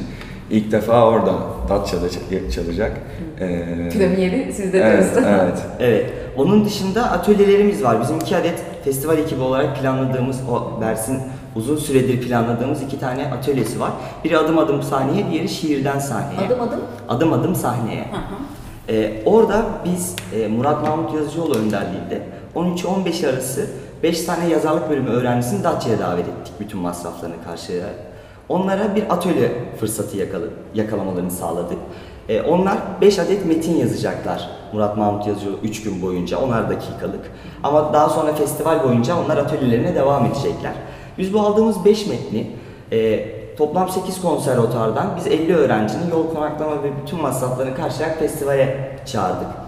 İlk 0.51 0.73
defa 0.73 1.07
orada 1.07 1.35
Datça'da 1.69 2.09
çalacak. 2.51 3.01
E, 3.41 3.49
Premieri 3.93 4.53
sizde 4.53 4.79
evet, 4.79 5.07
evet. 5.27 5.59
Evet. 5.81 6.11
Onun 6.37 6.65
dışında 6.65 7.11
atölyelerimiz 7.11 7.83
var. 7.83 8.01
Bizim 8.01 8.17
iki 8.17 8.37
adet 8.37 8.63
festival 8.85 9.19
ekibi 9.19 9.41
olarak 9.41 9.81
planladığımız, 9.81 10.41
o 10.51 10.81
Bersin 10.81 11.19
uzun 11.57 11.77
süredir 11.77 12.21
planladığımız 12.21 12.83
iki 12.83 13.01
tane 13.01 13.27
atölyesi 13.27 13.81
var. 13.81 13.91
Biri 14.25 14.39
adım 14.39 14.59
adım 14.59 14.83
sahneye, 14.83 15.31
diğeri 15.31 15.49
şiirden 15.49 15.99
sahneye. 15.99 16.47
Adım 16.47 16.61
adım. 16.61 16.81
Adım 17.09 17.33
adım 17.33 17.55
sahneye. 17.55 18.01
Hı 18.01 18.17
hı. 18.17 18.43
Ee, 18.89 19.23
orada 19.25 19.65
biz 19.85 20.17
e, 20.37 20.49
Murat 20.49 20.83
Mahmut 20.83 21.15
Yazıcıoğlu 21.15 21.55
önderliğinde 21.55 22.23
13-15 22.57 23.29
arası 23.29 23.67
5 24.03 24.25
tane 24.25 24.49
yazarlık 24.49 24.91
bölümü 24.91 25.11
öğrencisini 25.11 25.65
Datça'ya 25.65 25.99
davet 25.99 26.29
ettik 26.29 26.53
bütün 26.61 26.81
masraflarını 26.81 27.45
karşılayarak. 27.45 27.95
Onlara 28.49 28.97
bir 28.97 29.15
atölye 29.15 29.53
fırsatı 29.81 30.17
yakalı, 30.17 30.51
yakalamalarını 30.75 31.31
sağladık. 31.31 31.79
Ee, 32.29 32.43
onlar 32.43 32.79
5 33.01 33.19
adet 33.19 33.47
metin 33.47 33.77
yazacaklar 33.77 34.51
Murat 34.73 34.97
Mahmut 34.97 35.27
Yazıcıoğlu 35.27 35.59
3 35.63 35.83
gün 35.83 36.03
boyunca, 36.03 36.37
10'ar 36.37 36.71
dakikalık. 36.71 37.31
Ama 37.63 37.93
daha 37.93 38.09
sonra 38.09 38.33
festival 38.33 38.85
boyunca 38.85 39.17
onlar 39.25 39.37
atölyelerine 39.37 39.95
devam 39.95 40.27
edecekler. 40.27 40.73
Biz 41.19 41.35
bu 41.35 41.41
aldığımız 41.41 41.85
5 41.85 42.07
metni 42.07 42.51
e, 42.93 43.25
toplam 43.57 43.89
8 43.89 44.23
konservatuardan 44.23 45.07
biz 45.17 45.27
50 45.27 45.57
öğrencinin 45.57 46.11
yol 46.11 46.35
konaklama 46.35 46.83
ve 46.83 46.91
bütün 47.03 47.23
masraflarını 47.23 47.75
karşılayarak 47.75 48.19
festivale 48.19 48.99
çağırdık. 49.07 49.62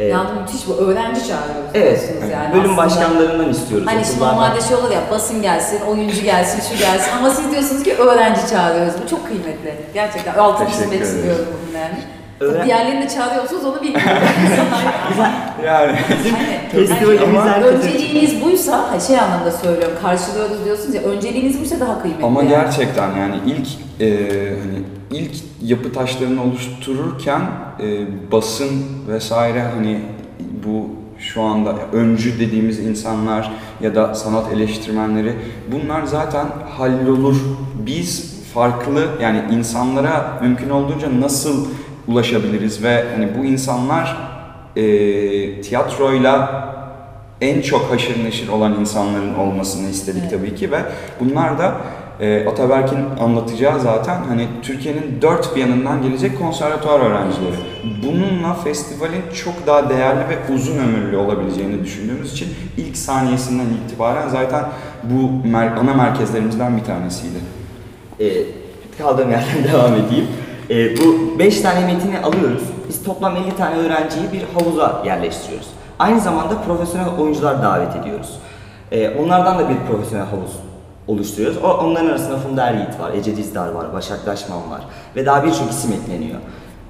Ee, 0.00 0.04
Yalnız 0.04 0.32
müthiş 0.40 0.68
bu. 0.68 0.72
Öğrenci 0.72 1.20
çağırıyoruz 1.28 1.70
evet, 1.74 2.00
diyorsunuz 2.00 2.30
yani 2.32 2.54
bölüm 2.54 2.64
aslında. 2.64 2.76
başkanlarından 2.76 3.48
istiyoruz. 3.50 3.86
Hani 3.86 4.04
şimdi 4.04 4.20
normalde 4.20 4.60
şey 4.60 4.76
olur 4.76 4.90
ya 4.90 5.00
basın 5.10 5.42
gelsin, 5.42 5.80
oyuncu 5.80 6.22
gelsin, 6.22 6.62
şu 6.74 6.78
gelsin 6.78 7.10
ama 7.18 7.30
siz 7.30 7.50
diyorsunuz 7.50 7.82
ki 7.82 7.94
öğrenci 7.94 8.40
çağırıyoruz. 8.50 8.94
Bu 9.04 9.08
çok 9.08 9.26
kıymetli. 9.26 9.74
Gerçekten 9.94 10.34
altını 10.34 10.70
çizmek 10.70 11.02
istiyorum 11.02 11.46
bunun 11.68 11.78
yani. 11.80 11.94
Öğren- 12.40 12.64
Diğerlerini 12.66 13.02
de 13.04 13.08
çağırıyor 13.08 13.42
musunuz 13.42 13.64
onu 13.64 13.82
bilmiyorum. 13.82 14.12
Yani 15.64 15.92
hani 15.92 16.60
herkese- 16.72 17.64
önceliğiniz 17.64 18.44
buysa, 18.44 18.92
ha, 18.92 19.00
şey 19.00 19.20
anlamda 19.20 19.50
söylüyorum, 19.52 19.94
karşılıyoruz 20.02 20.64
diyorsunuz 20.64 20.94
ya, 20.94 21.02
önceliğiniz 21.02 21.60
buysa 21.60 21.80
daha 21.80 22.02
kıymetli. 22.02 22.24
Ama 22.26 22.40
yani. 22.42 22.48
gerçekten 22.50 23.16
yani 23.16 23.34
ilk 23.46 23.68
e, 24.00 24.28
hani 24.60 24.82
ilk 25.10 25.30
yapı 25.62 25.92
taşlarını 25.92 26.42
oluştururken 26.44 27.40
e, 27.80 28.06
basın 28.32 28.70
vesaire 29.08 29.62
hani 29.76 30.00
bu 30.66 30.90
şu 31.18 31.42
anda 31.42 31.74
öncü 31.92 32.40
dediğimiz 32.40 32.78
insanlar 32.78 33.50
ya 33.80 33.94
da 33.94 34.14
sanat 34.14 34.52
eleştirmenleri 34.52 35.36
bunlar 35.72 36.02
zaten 36.02 36.46
hallolur. 36.78 37.36
Biz 37.86 38.40
farklı 38.54 39.08
yani 39.22 39.42
insanlara 39.52 40.38
mümkün 40.42 40.70
olduğunca 40.70 41.20
nasıl 41.20 41.66
ulaşabiliriz 42.10 42.82
ve 42.84 43.04
hani 43.16 43.28
bu 43.38 43.44
insanlar 43.44 44.16
e, 44.76 44.82
tiyatroyla 45.60 46.64
en 47.40 47.60
çok 47.60 47.90
haşır 47.90 48.24
neşir 48.24 48.48
olan 48.48 48.80
insanların 48.80 49.34
olmasını 49.34 49.88
istedik 49.90 50.22
Evet. 50.22 50.30
tabii 50.30 50.54
ki 50.54 50.72
ve 50.72 50.78
bunlar 51.20 51.58
da 51.58 51.74
e, 52.20 52.46
Ataberk'in 52.48 52.98
anlatacağı 53.20 53.80
zaten 53.80 54.20
hani 54.28 54.46
Türkiye'nin 54.62 55.18
dört 55.22 55.56
bir 55.56 55.60
yanından 55.60 56.02
gelecek 56.02 56.38
konservatuvar 56.38 57.00
öğrencileri. 57.00 57.54
Bununla 58.06 58.54
festivalin 58.54 59.22
çok 59.44 59.66
daha 59.66 59.88
değerli 59.90 60.20
ve 60.20 60.54
uzun 60.54 60.78
ömürlü 60.78 61.16
olabileceğini 61.16 61.84
düşündüğümüz 61.84 62.32
için 62.32 62.48
ilk 62.76 62.96
saniyesinden 62.96 63.66
itibaren 63.86 64.28
zaten 64.28 64.64
bu 65.04 65.48
mer- 65.48 65.78
ana 65.78 65.94
merkezlerimizden 65.94 66.76
bir 66.76 66.84
tanesiydi. 66.84 67.38
e, 68.20 68.26
kaldığım 68.98 69.30
yerden 69.30 69.64
devam 69.72 69.92
edeyim. 69.94 70.26
E, 70.70 70.96
bu 70.96 71.38
5 71.38 71.60
tane 71.60 71.86
metini 71.86 72.18
alıyoruz. 72.18 72.62
Biz 72.88 73.04
toplam 73.04 73.36
50 73.36 73.56
tane 73.56 73.76
öğrenciyi 73.76 74.32
bir 74.32 74.42
havuza 74.54 75.02
yerleştiriyoruz. 75.06 75.68
Aynı 75.98 76.20
zamanda 76.20 76.62
profesyonel 76.62 77.08
oyuncular 77.18 77.62
davet 77.62 77.96
ediyoruz. 77.96 78.38
E, 78.92 79.10
onlardan 79.10 79.58
da 79.58 79.68
bir 79.68 79.76
profesyonel 79.90 80.26
havuz 80.26 80.50
oluşturuyoruz. 81.06 81.56
O, 81.64 81.68
onların 81.68 82.06
arasında 82.06 82.38
Funda 82.38 82.66
Er 82.66 82.74
Yiğit 82.74 83.00
var, 83.00 83.12
Ece 83.14 83.36
Dizdar 83.36 83.68
var, 83.68 83.92
Başak 83.92 84.26
Daşman 84.26 84.70
var 84.70 84.80
ve 85.16 85.26
daha 85.26 85.44
birçok 85.44 85.70
isim 85.70 85.92
ekleniyor. 85.92 86.38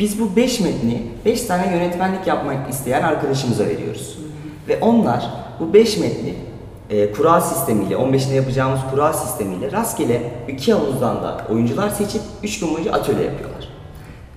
Biz 0.01 0.21
bu 0.21 0.37
5 0.37 0.61
metni 0.61 1.03
5 1.25 1.43
tane 1.43 1.77
yönetmenlik 1.77 2.27
yapmak 2.27 2.71
isteyen 2.71 3.03
arkadaşımıza 3.03 3.65
veriyoruz. 3.65 4.19
Ve 4.69 4.79
onlar 4.81 5.31
bu 5.61 5.75
5 5.75 5.99
metni 5.99 6.35
e, 6.91 7.13
kura 7.13 7.41
sistemiyle, 7.41 7.95
15'inde 7.95 8.35
yapacağımız 8.35 8.81
kura 8.91 9.13
sistemiyle 9.13 9.73
rastgele 9.73 10.23
iki 10.49 10.73
havuzdan 10.73 11.23
da 11.23 11.37
oyuncular 11.53 11.89
seçip 11.89 12.23
3 12.43 12.61
gün 12.61 12.75
boyunca 12.75 12.93
atölye 12.93 13.25
yapıyorlar. 13.25 13.70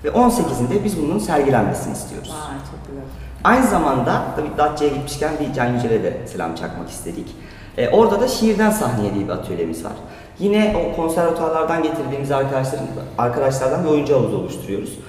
Ve 0.03 0.09
18'inde 0.09 0.83
biz 0.83 1.01
bunun 1.03 1.19
sergilenmesini 1.19 1.93
istiyoruz. 1.93 2.29
Vay 2.29 2.57
çok 2.71 2.87
güzel. 2.87 3.03
Aynı 3.43 3.67
zamanda 3.67 4.23
tabii 4.35 4.57
Datça'ya 4.57 4.91
gitmişken 4.91 5.33
bir 5.39 5.53
Can 5.53 5.73
Yücel'e 5.73 6.03
de 6.03 6.27
selam 6.27 6.55
çakmak 6.55 6.89
istedik. 6.89 7.35
E, 7.77 7.89
orada 7.89 8.21
da 8.21 8.27
şiirden 8.27 8.71
sahneye 8.71 9.13
diye 9.13 9.25
bir 9.25 9.29
atölyemiz 9.29 9.85
var. 9.85 9.91
Yine 10.39 10.75
o 10.77 10.95
konservatuarlardan 10.95 11.83
getirdiğimiz 11.83 12.31
arkadaşların, 12.31 12.87
arkadaşlardan 13.17 13.83
bir 13.83 13.89
oyuncu 13.89 14.15
havuzu 14.15 14.37
oluşturuyoruz. 14.37 14.99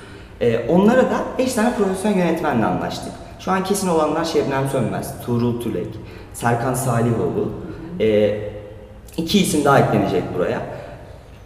E, 0.41 0.69
onlara 0.69 1.03
da 1.03 1.17
5 1.39 1.55
tane 1.55 1.75
profesyonel 1.75 2.19
yönetmenle 2.19 2.67
anlaştık. 2.67 3.13
Şu 3.39 3.53
an 3.53 3.65
kesin 3.65 3.89
olanlar 3.89 4.25
Şebnem 4.25 4.69
Sönmez, 4.69 5.15
Tuğrul 5.27 5.61
Tülek, 5.61 5.87
Serkan 6.33 6.75
Salihoğlu. 6.75 7.53
E, 8.01 8.39
iki 9.17 9.39
isim 9.39 9.65
daha 9.65 9.79
eklenecek 9.79 10.35
buraya. 10.35 10.61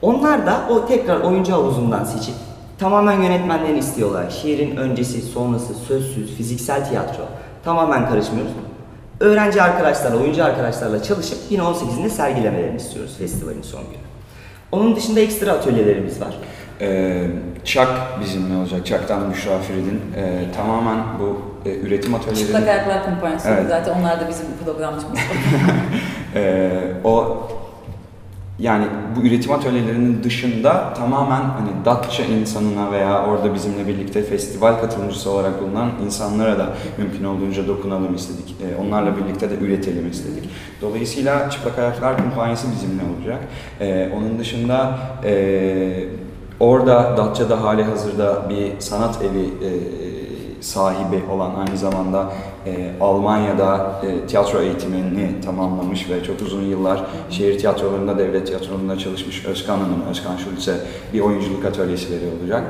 Onlar 0.03 0.47
da 0.47 0.61
o 0.71 0.87
tekrar 0.87 1.21
oyuncu 1.21 1.53
havuzundan 1.53 2.05
seçip 2.05 2.35
tamamen 2.79 3.23
yönetmenlerin 3.23 3.77
istiyorlar. 3.77 4.31
Şiirin 4.31 4.77
öncesi, 4.77 5.23
sonrası, 5.23 5.75
sözsüz, 5.75 6.37
fiziksel 6.37 6.89
tiyatro 6.89 7.23
tamamen 7.65 8.09
karışmıyoruz. 8.09 8.53
Öğrenci 9.21 9.63
arkadaşlarla, 9.63 10.17
oyuncu 10.17 10.45
arkadaşlarla 10.45 11.03
çalışıp 11.03 11.39
yine 11.51 11.63
18'inde 11.63 12.09
sergilemelerini 12.09 12.77
istiyoruz 12.77 13.17
festivalin 13.19 13.63
son 13.63 13.81
günü. 13.81 14.03
Onun 14.73 14.97
dışında 14.97 15.21
ekstra 15.21 15.53
atölyelerimiz 15.53 16.21
var. 16.21 16.35
Ee, 16.81 17.27
Çak 17.65 17.89
bizimle 18.21 18.57
olacak. 18.57 18.87
Çak'tan 18.87 19.31
Büşra 19.33 19.59
Firid'in 19.59 20.01
e, 20.17 20.45
tamamen 20.57 20.99
bu 21.21 21.39
e, 21.69 21.75
üretim 21.77 22.15
atölyeleri. 22.15 22.47
Çıplak 22.47 22.69
Ayaklar 22.69 23.05
Kumpanyası 23.05 23.49
Evet. 23.49 23.65
zaten 23.69 24.01
onlar 24.01 24.21
da 24.21 24.29
bizim 24.29 24.47
programcımız. 24.65 25.19
Ee, 26.35 26.71
o 27.05 27.39
yani 28.59 28.87
bu 29.17 29.27
üretim 29.27 29.53
atölyelerinin 29.53 30.23
dışında 30.23 30.95
tamamen 30.95 31.41
hani 31.41 31.85
Datça 31.85 32.25
insanına 32.25 32.93
veya 32.93 33.27
orada 33.27 33.55
bizimle 33.55 33.87
birlikte 33.87 34.23
festival 34.23 34.81
katılımcısı 34.81 35.31
olarak 35.31 35.63
bulunan 35.63 35.91
insanlara 36.05 36.59
da 36.59 36.75
mümkün 36.99 37.25
olduğunca 37.25 37.69
dokunalım 37.69 38.15
istedik. 38.15 38.57
Ee, 38.63 38.83
onlarla 38.83 39.17
birlikte 39.17 39.51
de 39.51 39.55
üretelim 39.55 40.11
istedik. 40.11 40.51
Dolayısıyla 40.83 41.51
Çıplak 41.51 41.79
Ayaklar 41.79 42.17
Kumpanyası 42.17 42.67
bizimle 42.73 43.03
olacak. 43.17 43.39
Ee, 43.81 44.11
onun 44.17 44.39
dışında 44.39 44.99
e, 45.25 46.05
orada 46.61 47.17
Datça'da 47.17 47.63
hali 47.63 47.83
hazırda 47.83 48.51
bir 48.51 48.81
sanat 48.81 49.19
evi 49.23 49.45
e, 49.67 50.18
sahibi 50.61 51.23
olan 51.33 51.55
aynı 51.55 51.77
zamanda 51.79 52.33
e, 52.67 52.91
Almanya'da 53.01 54.01
e, 54.03 54.27
tiyatro 54.27 54.61
eğitimini 54.61 55.41
tamamlamış 55.45 56.11
ve 56.11 56.25
çok 56.25 56.43
uzun 56.43 56.63
yıllar 56.63 57.01
şehir 57.31 57.59
tiyatrolarında, 57.59 58.19
devlet 58.19 58.47
tiyatrolarında 58.47 58.99
çalışmış 58.99 59.45
Özkan 59.47 59.79
Hanım, 59.79 60.03
Özkan 60.11 60.37
Schulze 60.37 60.75
bir 61.13 61.21
oyunculuk 61.21 61.65
atölyesi 61.65 62.13
veriyor 62.17 62.33
olacak. 62.41 62.63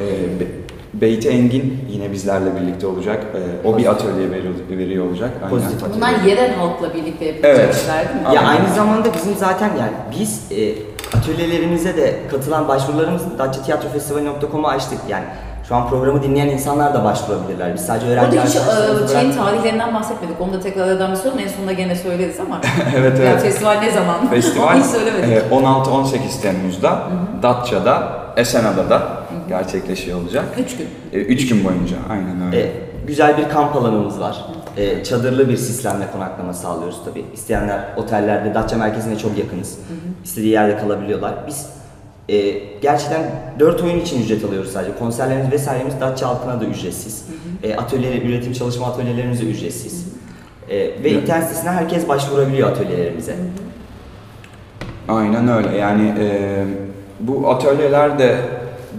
E, 0.00 0.04
Be- 0.40 0.64
Beyti 0.94 1.28
Engin 1.28 1.84
yine 1.90 2.12
bizlerle 2.12 2.56
birlikte 2.60 2.86
olacak. 2.86 3.26
E, 3.34 3.68
o 3.68 3.78
bir 3.78 3.86
atölye 3.86 4.30
veriyor, 4.30 4.54
veriyor 4.70 5.06
olacak. 5.06 5.30
Aynen. 5.44 5.50
Pozitif 5.50 5.82
atölye. 5.84 5.96
Bunlar 5.96 6.22
yerel 6.22 6.54
halkla 6.54 6.94
birlikte 6.94 7.24
yapılacak 7.24 7.56
Evet. 7.60 7.86
değil 8.14 8.28
mi? 8.28 8.34
Ya 8.34 8.42
aynı 8.42 8.74
zamanda 8.74 9.14
bizim 9.14 9.34
zaten 9.36 9.70
yani 9.80 9.92
biz 10.18 10.52
e, 10.52 10.74
atölyelerimize 11.18 11.96
de 11.96 12.20
katılan 12.30 12.68
başvurularımızı 12.68 13.38
datçatiyatrofestivali.com'a 13.38 14.68
açtık. 14.68 14.98
Yani 15.08 15.24
şu 15.68 15.74
an 15.74 15.88
programı 15.88 16.22
dinleyen 16.22 16.48
insanlar 16.48 16.94
da 16.94 17.04
başvurabilirler. 17.04 17.74
Biz 17.74 17.80
sadece 17.86 18.06
öğrenci 18.06 18.38
Orada 18.38 18.48
hiç 18.48 18.56
e, 19.10 19.18
şeyin 19.18 19.32
tarihlerinden 19.32 19.94
bahsetmedik. 19.94 20.40
Onu 20.40 20.52
da 20.52 20.60
tekrardan 20.60 21.10
bir 21.12 21.16
sorun. 21.16 21.38
En 21.38 21.48
sonunda 21.48 21.72
gene 21.72 21.96
söyleriz 21.96 22.40
ama. 22.40 22.60
Evet, 22.96 23.18
evet. 23.20 23.42
festival 23.42 23.78
ne 23.80 23.90
zaman? 23.90 24.26
Festival 24.30 24.74
Onu 24.74 24.80
hiç 24.84 24.86
söylemedik. 24.86 25.52
e, 25.52 25.54
16-18 25.54 26.40
Temmuz'da 26.42 27.02
Datça'da, 27.42 28.12
Esenada'da 28.36 29.02
gerçekleşiyor 29.48 30.20
olacak. 30.22 30.44
Üç 30.58 30.76
gün. 30.76 30.88
E, 31.12 31.16
üç 31.18 31.48
gün 31.48 31.64
boyunca 31.64 31.96
aynen 32.10 32.46
öyle. 32.46 32.60
E, 32.60 32.72
güzel 33.06 33.38
bir 33.38 33.48
kamp 33.48 33.76
alanımız 33.76 34.20
var. 34.20 34.44
E, 34.76 35.04
çadırlı 35.04 35.48
bir 35.48 35.56
sistemle 35.56 36.04
konaklama 36.12 36.52
sağlıyoruz 36.52 37.00
tabii. 37.04 37.24
İsteyenler 37.34 37.80
otellerde, 37.96 38.54
Datça 38.54 38.76
merkezine 38.76 39.18
çok 39.18 39.38
yakınız. 39.38 39.78
İstediği 40.24 40.52
yerde 40.52 40.78
kalabiliyorlar. 40.78 41.34
Biz 41.46 41.66
e, 42.28 42.62
gerçekten 42.82 43.22
4 43.58 43.82
oyun 43.82 44.00
için 44.00 44.22
ücret 44.22 44.44
alıyoruz 44.44 44.72
sadece. 44.72 44.98
Konserlerimiz 44.98 45.52
vesairemiz 45.52 46.00
Datça 46.00 46.28
halkına 46.28 46.60
da 46.60 46.64
ücretsiz. 46.64 47.26
E, 47.62 47.76
atölye, 47.76 48.22
üretim 48.22 48.52
çalışma 48.52 48.86
atölyelerimiz 48.86 49.40
de 49.40 49.44
ücretsiz. 49.44 50.06
E, 50.68 50.76
ve 50.76 50.94
Evet. 51.04 51.12
internet 51.12 51.44
sitesine 51.44 51.70
herkes 51.70 52.08
başvurabiliyor 52.08 52.70
atölyelerimize. 52.70 53.36
Aynen 55.08 55.48
öyle. 55.48 55.76
Yani 55.76 56.14
e, 56.18 56.64
bu 57.20 57.50
atölyelerde 57.50 58.38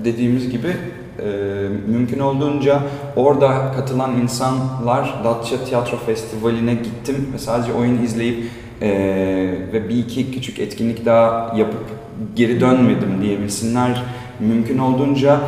dediğimiz 0.03 0.49
gibi 0.49 0.67
e, 1.19 1.25
mümkün 1.87 2.19
olduğunca 2.19 2.79
orada 3.15 3.71
katılan 3.75 4.11
insanlar 4.21 5.15
Datça 5.23 5.65
Tiyatro 5.65 5.97
Festivali'ne 5.97 6.73
gittim 6.73 7.27
ve 7.33 7.37
sadece 7.37 7.73
oyun 7.73 8.03
izleyip 8.03 8.45
e, 8.81 8.89
ve 9.73 9.89
bir 9.89 9.97
iki 9.97 10.31
küçük 10.31 10.59
etkinlik 10.59 11.05
daha 11.05 11.53
yapıp 11.57 11.83
geri 12.35 12.61
dönmedim 12.61 13.21
diyebilsinler. 13.21 14.03
Mümkün 14.39 14.77
olduğunca 14.77 15.39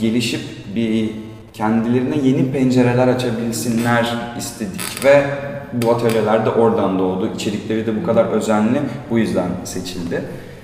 gelişip 0.00 0.40
bir 0.74 1.10
kendilerine 1.52 2.18
yeni 2.28 2.52
pencereler 2.52 3.08
açabilsinler 3.08 4.16
istedik 4.38 5.04
ve 5.04 5.24
bu 5.72 5.90
atölyeler 5.90 6.46
de 6.46 6.50
oradan 6.50 6.98
doğdu. 6.98 7.30
İçerikleri 7.34 7.86
de 7.86 8.02
bu 8.02 8.06
kadar 8.06 8.24
özenli 8.24 8.80
bu 9.10 9.18
yüzden 9.18 9.48
seçildi. 9.64 10.22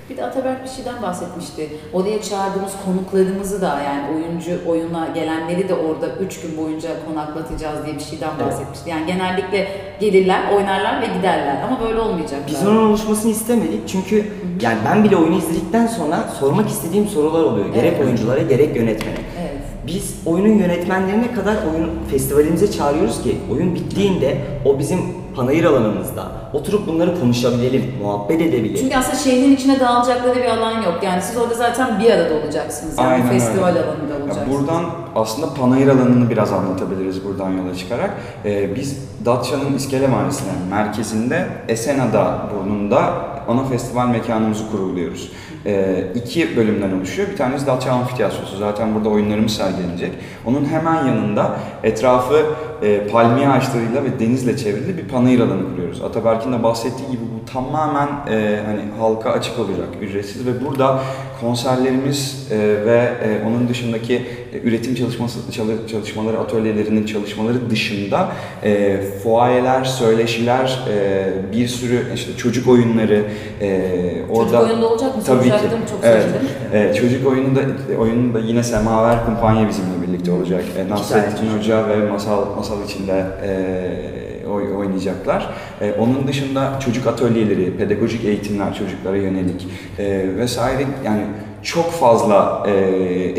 Bir 0.09 0.17
de 0.17 0.25
Ataberk 0.25 0.63
bir 0.63 0.69
şeyden 0.69 1.01
bahsetmişti. 1.01 1.69
Oraya 1.93 2.21
çağırdığımız 2.21 2.71
konuklarımızı 2.85 3.61
da 3.61 3.81
yani 3.81 4.03
oyuncu 4.15 4.51
oyuna 4.67 5.07
gelenleri 5.15 5.69
de 5.69 5.73
orada 5.73 6.07
3 6.25 6.39
gün 6.41 6.57
boyunca 6.57 6.89
konaklatacağız 7.07 7.85
diye 7.85 7.95
bir 7.95 8.01
şeyden 8.03 8.29
Evet. 8.37 8.45
bahsetmişti. 8.47 8.89
Yani 8.89 9.05
genellikle 9.05 9.67
gelirler, 9.99 10.41
oynarlar 10.55 11.01
ve 11.01 11.05
giderler 11.17 11.61
ama 11.67 11.79
böyle 11.87 11.99
olmayacak. 11.99 12.39
Biz 12.47 12.67
onun 12.67 12.89
oluşmasını 12.89 13.31
istemedik 13.31 13.87
çünkü 13.87 14.25
yani 14.61 14.77
ben 14.85 15.03
bile 15.03 15.15
oyunu 15.15 15.37
izledikten 15.37 15.87
sonra 15.87 16.29
sormak 16.39 16.69
istediğim 16.69 17.07
sorular 17.07 17.43
oluyor. 17.43 17.73
Gerek 17.73 17.93
Evet. 17.97 18.05
oyunculara 18.05 18.41
gerek 18.41 18.75
yönetmene. 18.75 19.17
Evet. 19.41 19.51
Biz 19.87 20.15
oyunun 20.25 20.57
yönetmenlerine 20.59 21.31
kadar 21.33 21.55
oyun 21.73 21.89
festivalimize 22.11 22.71
çağırıyoruz 22.71 23.23
ki 23.23 23.37
oyun 23.51 23.75
bittiğinde 23.75 24.37
o 24.65 24.79
bizim 24.79 24.99
panayır 25.37 25.63
alanımızda 25.63 26.23
oturup 26.53 26.87
bunları 26.87 27.19
konuşabilelim, 27.19 27.93
muhabbet 28.01 28.41
edebilelim. 28.41 28.75
Çünkü 28.79 28.95
aslında 28.97 29.15
şehrin 29.17 29.55
içine 29.55 29.79
dağılacakları 29.79 30.35
bir 30.35 30.45
alan 30.45 30.81
yok. 30.81 30.99
Yani 31.03 31.21
siz 31.21 31.37
orada 31.37 31.53
zaten 31.53 31.99
bir 31.99 32.11
arada 32.11 32.33
olacaksınız. 32.35 32.97
Yani 32.97 33.07
Aynen 33.07 33.29
festival 33.29 33.67
öyle. 33.67 33.79
alanında 33.79 34.13
Ya 34.13 34.19
olacaksınız. 34.23 34.59
buradan 34.59 34.85
aslında 35.15 35.53
panayır 35.53 35.87
alanını 35.87 36.29
biraz 36.29 36.53
anlatabiliriz 36.53 37.25
buradan 37.25 37.49
yola 37.49 37.75
çıkarak. 37.75 38.17
Ee, 38.45 38.75
biz 38.75 38.97
Datça'nın 39.25 39.73
İskele 39.77 40.07
Mahallesi'nin 40.07 40.67
merkezinde 40.69 41.47
Esenada 41.67 42.37
burnunda 42.55 43.13
ana 43.47 43.63
festival 43.63 44.07
mekanımızı 44.07 44.71
kuruluyoruz. 44.71 45.31
Ee, 45.65 46.03
iki 46.15 46.57
bölümden 46.57 46.91
oluşuyor. 46.91 47.27
Bir 47.31 47.37
tanesi 47.37 47.67
Datça 47.67 47.91
Amfiteyatrosu. 47.91 48.57
Zaten 48.57 48.95
burada 48.95 49.09
oyunlarımız 49.09 49.51
sergilenecek. 49.51 50.11
Onun 50.45 50.65
hemen 50.65 51.05
yanında 51.05 51.55
etrafı 51.83 52.45
e, 52.83 53.07
palmiye 53.07 53.47
ağaçlarıyla 53.49 54.03
ve 54.03 54.19
denizle 54.19 54.57
çevrili 54.57 54.97
bir 54.97 55.07
panayır 55.07 55.39
alanı 55.39 55.69
kuruyoruz. 55.71 56.01
Ataberk'in 56.03 56.53
de 56.53 56.63
bahsettiği 56.63 57.11
gibi 57.11 57.21
bu 57.21 57.51
tamamen 57.53 58.07
e, 58.07 58.59
hani 58.65 58.79
halka 58.99 59.31
açık 59.31 59.59
olacak, 59.59 59.87
ücretsiz 60.01 60.45
ve 60.47 60.65
burada 60.65 60.99
konserlerimiz 61.41 62.47
e, 62.51 62.57
ve 62.85 63.09
e, 63.23 63.47
onun 63.47 63.69
dışındaki 63.69 64.15
e, 64.53 64.59
üretim 64.63 64.95
çalışması 64.95 65.51
çalı- 65.51 65.87
çalışmaları, 65.91 66.39
atölyelerinin 66.39 67.05
çalışmaları 67.05 67.69
dışında 67.69 68.27
e, 68.63 68.97
fuayeler, 69.23 69.83
söyleşiler, 69.83 70.79
e, 70.93 71.27
bir 71.53 71.67
sürü 71.67 71.99
işte 72.15 72.37
çocuk 72.37 72.67
oyunları 72.67 73.23
e, 73.61 73.81
orada 74.29 74.49
Çocuk 74.51 74.69
oyunda 74.69 74.87
olacak 74.89 75.15
mı? 75.17 75.23
Tabii 75.25 75.43
ki. 75.43 75.49
Çok 75.89 75.99
evet. 76.03 76.25
E, 76.73 76.93
çocuk 76.93 77.27
oyununda 77.27 77.59
oyununda 77.99 78.39
yine 78.39 78.63
Semaver 78.63 79.25
Kumpanya 79.25 79.67
bizimle 79.67 79.96
birlikte 80.07 80.31
olacak. 80.31 80.63
E, 80.77 80.89
Nasrettin 80.89 81.47
Hoca 81.57 81.89
ve 81.89 82.11
masal 82.11 82.55
masal 82.55 82.77
içinde 82.85 83.25
e, 83.45 84.47
oy- 84.47 84.75
oynayacaklar. 84.75 85.49
E, 85.81 85.91
onun 85.91 86.27
dışında 86.27 86.79
çocuk 86.85 87.07
atölyeleri, 87.07 87.77
pedagojik 87.77 88.25
eğitimler 88.25 88.73
çocuklara 88.73 89.17
yönelik 89.17 89.67
e, 89.99 90.25
vesaire 90.37 90.85
yani 91.05 91.21
çok 91.63 91.91
fazla 91.91 92.63
e, 92.67 92.71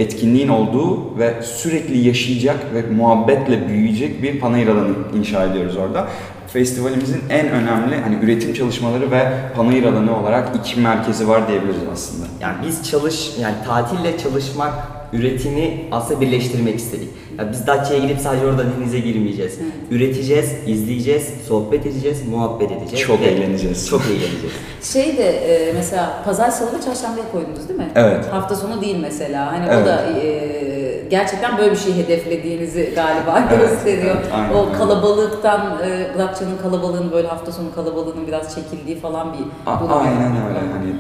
etkinliğin 0.02 0.48
olduğu 0.48 1.18
ve 1.18 1.34
sürekli 1.42 1.98
yaşayacak 1.98 2.56
ve 2.74 2.82
muhabbetle 2.96 3.68
büyüyecek 3.68 4.22
bir 4.22 4.40
panayır 4.40 4.68
alanı 4.68 4.94
inşa 5.18 5.44
ediyoruz 5.44 5.76
orada. 5.76 6.08
Festivalimizin 6.52 7.20
en 7.30 7.48
önemli 7.48 7.96
hani 8.00 8.16
üretim 8.22 8.54
çalışmaları 8.54 9.10
ve 9.10 9.32
panayır 9.56 9.84
alanı 9.84 10.20
olarak 10.20 10.56
iki 10.56 10.80
merkezi 10.80 11.28
var 11.28 11.48
diyebiliriz 11.48 11.82
aslında. 11.92 12.26
Yani 12.40 12.56
biz 12.66 12.90
çalış, 12.90 13.30
yani 13.40 13.54
tatille 13.66 14.18
çalışmak, 14.18 14.74
üretimi 15.12 15.84
aslında 15.92 16.20
birleştirmek 16.20 16.76
istedik. 16.78 17.08
Yani 17.38 17.52
biz 17.52 17.66
Datça'ya 17.66 18.00
gidip 18.00 18.18
sadece 18.20 18.46
orada 18.46 18.64
denize 18.76 18.98
girmeyeceğiz. 18.98 19.58
Üreteceğiz, 19.90 20.52
izleyeceğiz, 20.66 21.28
sohbet 21.48 21.86
edeceğiz, 21.86 22.28
muhabbet 22.28 22.70
edeceğiz. 22.72 23.06
Çok 23.06 23.20
ve 23.20 23.24
eğleneceğiz. 23.24 23.88
Çok 23.88 24.00
eğleneceğiz. 24.06 24.52
Şey 24.92 25.16
de 25.16 25.28
e, 25.30 25.72
mesela 25.72 26.22
pazar 26.24 26.50
salı 26.50 26.68
ve 26.78 26.82
çarşambaya 26.84 27.32
koydunuz 27.32 27.68
değil 27.68 27.80
mi? 27.80 27.88
Evet. 27.94 28.24
Hafta 28.32 28.56
sonu 28.56 28.80
değil 28.80 28.96
mesela. 29.00 29.52
Hani 29.52 29.64
Evet. 29.70 29.82
o 29.82 29.86
da 29.86 30.02
e, 30.20 31.02
gerçekten 31.10 31.58
böyle 31.58 31.70
bir 31.70 31.76
şey 31.76 31.94
hedeflediğinizi 31.96 32.92
galiba 32.94 33.48
Evet, 33.52 33.70
gösteriyor. 33.70 34.16
evet, 34.16 34.26
aynen 34.34 34.54
o 34.54 34.72
kalabalıktan, 34.78 35.78
e, 35.84 36.18
Datça'nın 36.18 36.58
kalabalığının 36.62 37.12
böyle 37.12 37.28
hafta 37.28 37.52
sonu 37.52 37.74
kalabalığının 37.74 38.26
biraz 38.26 38.54
çekildiği 38.54 38.98
falan 39.00 39.32
bir 39.32 39.70
A- 39.72 39.80
durum. 39.80 39.92
Aynen 39.98 40.32
öyle 40.48 40.58
hani 40.58 40.92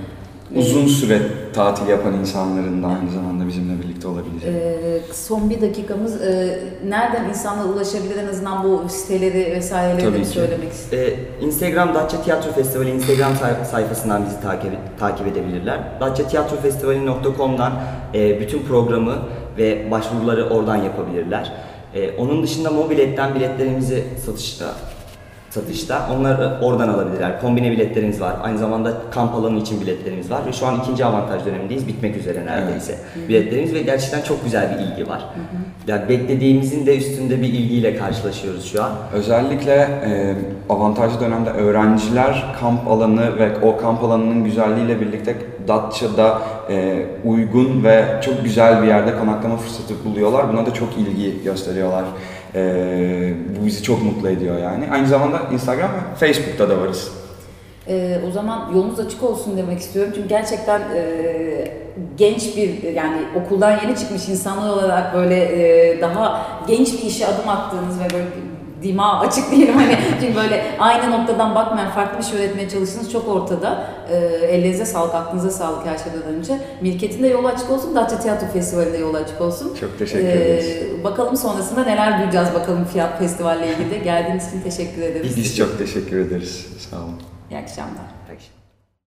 uzun 0.56 0.86
süre 0.86 1.22
tatil 1.54 1.86
yapan 1.88 2.14
insanların 2.14 2.82
da 2.82 2.86
aynı 2.86 3.10
zamanda 3.10 3.46
bizimle 3.48 3.82
birlikte 3.82 4.08
olabilecek. 4.08 4.54
Ee, 4.54 5.00
son 5.12 5.50
bir 5.50 5.60
dakikamız. 5.60 6.22
Ee, 6.22 6.58
nereden 6.88 7.28
insanlar 7.28 7.64
ulaşabilir 7.64 8.16
en 8.16 8.28
azından 8.28 8.64
bu 8.64 8.88
siteleri 8.88 9.52
vesaireleri 9.56 10.00
de 10.00 10.04
Tabii 10.08 10.18
bir 10.18 10.22
ki. 10.24 10.28
söylemek 10.28 10.72
istedim. 10.72 11.14
Ee, 11.40 11.44
Instagram 11.44 11.94
Datça 11.94 12.22
Tiyatro 12.22 12.52
Festivali 12.52 12.90
Instagram 12.90 13.32
say- 13.36 13.64
sayfasından 13.70 14.24
bizi 14.26 14.40
takip 14.40 14.72
takip 14.98 15.26
edebilirler. 15.26 15.80
datçatiyatrofestivali.com'dan 16.00 17.72
e, 18.14 18.40
bütün 18.40 18.62
programı 18.62 19.14
ve 19.58 19.90
başvuruları 19.90 20.48
oradan 20.48 20.76
yapabilirler. 20.76 21.52
E, 21.94 22.10
onun 22.16 22.42
dışında 22.42 22.70
mobiletten 22.70 23.34
biletlerimizi 23.34 24.04
satışta 24.26 24.66
satışta. 25.50 26.08
Onları 26.16 26.58
oradan 26.62 26.88
alabilirler. 26.88 27.40
Kombine 27.40 27.70
biletlerimiz 27.70 28.20
var. 28.20 28.36
Aynı 28.42 28.58
zamanda 28.58 28.92
kamp 29.10 29.34
alanı 29.34 29.58
için 29.58 29.80
biletlerimiz 29.80 30.30
var. 30.30 30.46
Ve 30.46 30.52
şu 30.52 30.66
an 30.66 30.80
ikinci 30.80 31.04
avantaj 31.04 31.46
dönemindeyiz. 31.46 31.88
Bitmek 31.88 32.16
üzere 32.16 32.46
neredeyse. 32.46 32.98
Biletlerimiz 33.28 33.74
ve 33.74 33.82
gerçekten 33.82 34.22
çok 34.22 34.44
güzel 34.44 34.70
bir 34.74 34.84
ilgi 34.84 35.10
var. 35.10 35.24
Yani 35.86 36.08
beklediğimizin 36.08 36.86
de 36.86 36.96
üstünde 36.96 37.42
bir 37.42 37.48
ilgiyle 37.48 37.96
karşılaşıyoruz 37.96 38.72
şu 38.72 38.84
an. 38.84 38.90
Özellikle 39.12 39.72
e, 39.74 40.34
avantajlı 40.68 41.20
dönemde 41.20 41.50
öğrenciler 41.50 42.44
kamp 42.60 42.88
alanı 42.88 43.38
ve 43.38 43.50
o 43.62 43.76
kamp 43.76 44.04
alanının 44.04 44.44
güzelliğiyle 44.44 45.00
birlikte 45.00 45.36
Datça'da 45.68 46.38
e, 46.70 47.06
uygun 47.24 47.84
ve 47.84 48.04
çok 48.24 48.44
güzel 48.44 48.82
bir 48.82 48.86
yerde 48.86 49.18
konaklama 49.18 49.56
fırsatı 49.56 49.94
buluyorlar. 50.04 50.52
Buna 50.52 50.66
da 50.66 50.74
çok 50.74 50.88
ilgi 50.98 51.42
gösteriyorlar. 51.44 52.04
E, 52.54 53.34
bu 53.60 53.66
bizi 53.66 53.82
çok 53.82 54.02
mutlu 54.02 54.28
ediyor 54.28 54.58
yani. 54.58 54.90
Aynı 54.92 55.08
zamanda 55.08 55.40
Instagram 55.52 55.90
ve 55.90 56.16
Facebook'ta 56.18 56.68
da 56.68 56.80
varız. 56.80 57.12
Ee, 57.88 58.18
o 58.28 58.30
zaman 58.30 58.70
yolunuz 58.74 59.00
açık 59.00 59.22
olsun 59.22 59.56
demek 59.56 59.78
istiyorum. 59.78 60.12
Çünkü 60.14 60.28
gerçekten 60.28 60.80
e, 60.80 61.74
genç 62.16 62.56
bir 62.56 62.92
yani 62.92 63.16
okuldan 63.34 63.78
yeni 63.82 63.96
çıkmış 63.96 64.28
insanlar 64.28 64.70
olarak 64.70 65.14
böyle 65.14 65.36
e, 65.36 66.00
daha 66.00 66.46
genç 66.68 66.92
bir 66.92 67.06
işe 67.06 67.26
adım 67.26 67.48
attığınız 67.48 68.00
ve 68.00 68.04
böyle 68.14 68.26
dima 68.82 69.20
açık 69.20 69.50
diyelim 69.50 69.74
hani 69.78 69.98
çünkü 70.20 70.36
böyle 70.36 70.64
aynı 70.78 71.10
noktadan 71.10 71.54
bakmayan 71.54 71.90
farklı 71.90 72.18
bir 72.18 72.24
şey 72.24 72.38
öğretmeye 72.38 72.68
çalıştığınız 72.68 73.12
çok 73.12 73.28
ortada. 73.28 73.86
E, 74.10 74.16
ellerinize 74.46 74.84
sağlık, 74.84 75.14
aklınıza 75.14 75.50
sağlık 75.50 75.86
her 75.86 75.98
şeyden 75.98 76.22
önce. 76.22 76.58
Mirket'in 76.80 77.22
de 77.22 77.28
yolu 77.28 77.48
açık 77.48 77.70
olsun, 77.70 77.94
Datça 77.94 78.18
Tiyatro 78.20 78.46
Festivali'nde 78.46 78.98
yolu 78.98 79.16
açık 79.16 79.40
olsun. 79.40 79.76
Çok 79.80 79.98
teşekkür 79.98 80.26
Ee, 80.28 80.32
ederiz. 80.32 81.04
Bakalım 81.04 81.36
sonrasında 81.36 81.84
neler 81.84 82.18
duyacağız 82.22 82.54
bakalım 82.54 82.84
Fiyat 82.84 83.18
Festival'le 83.18 83.62
ilgili 83.62 83.90
de. 83.90 83.98
Geldiğiniz 83.98 84.48
için 84.48 84.60
teşekkür 84.62 85.02
ederiz. 85.02 85.36
Biz 85.36 85.56
çok 85.56 85.78
teşekkür 85.78 86.18
ederiz. 86.26 86.66
Sağ 86.90 86.96
olun. 86.96 87.22
İyi 87.50 87.58
akşamlar. 87.58 88.17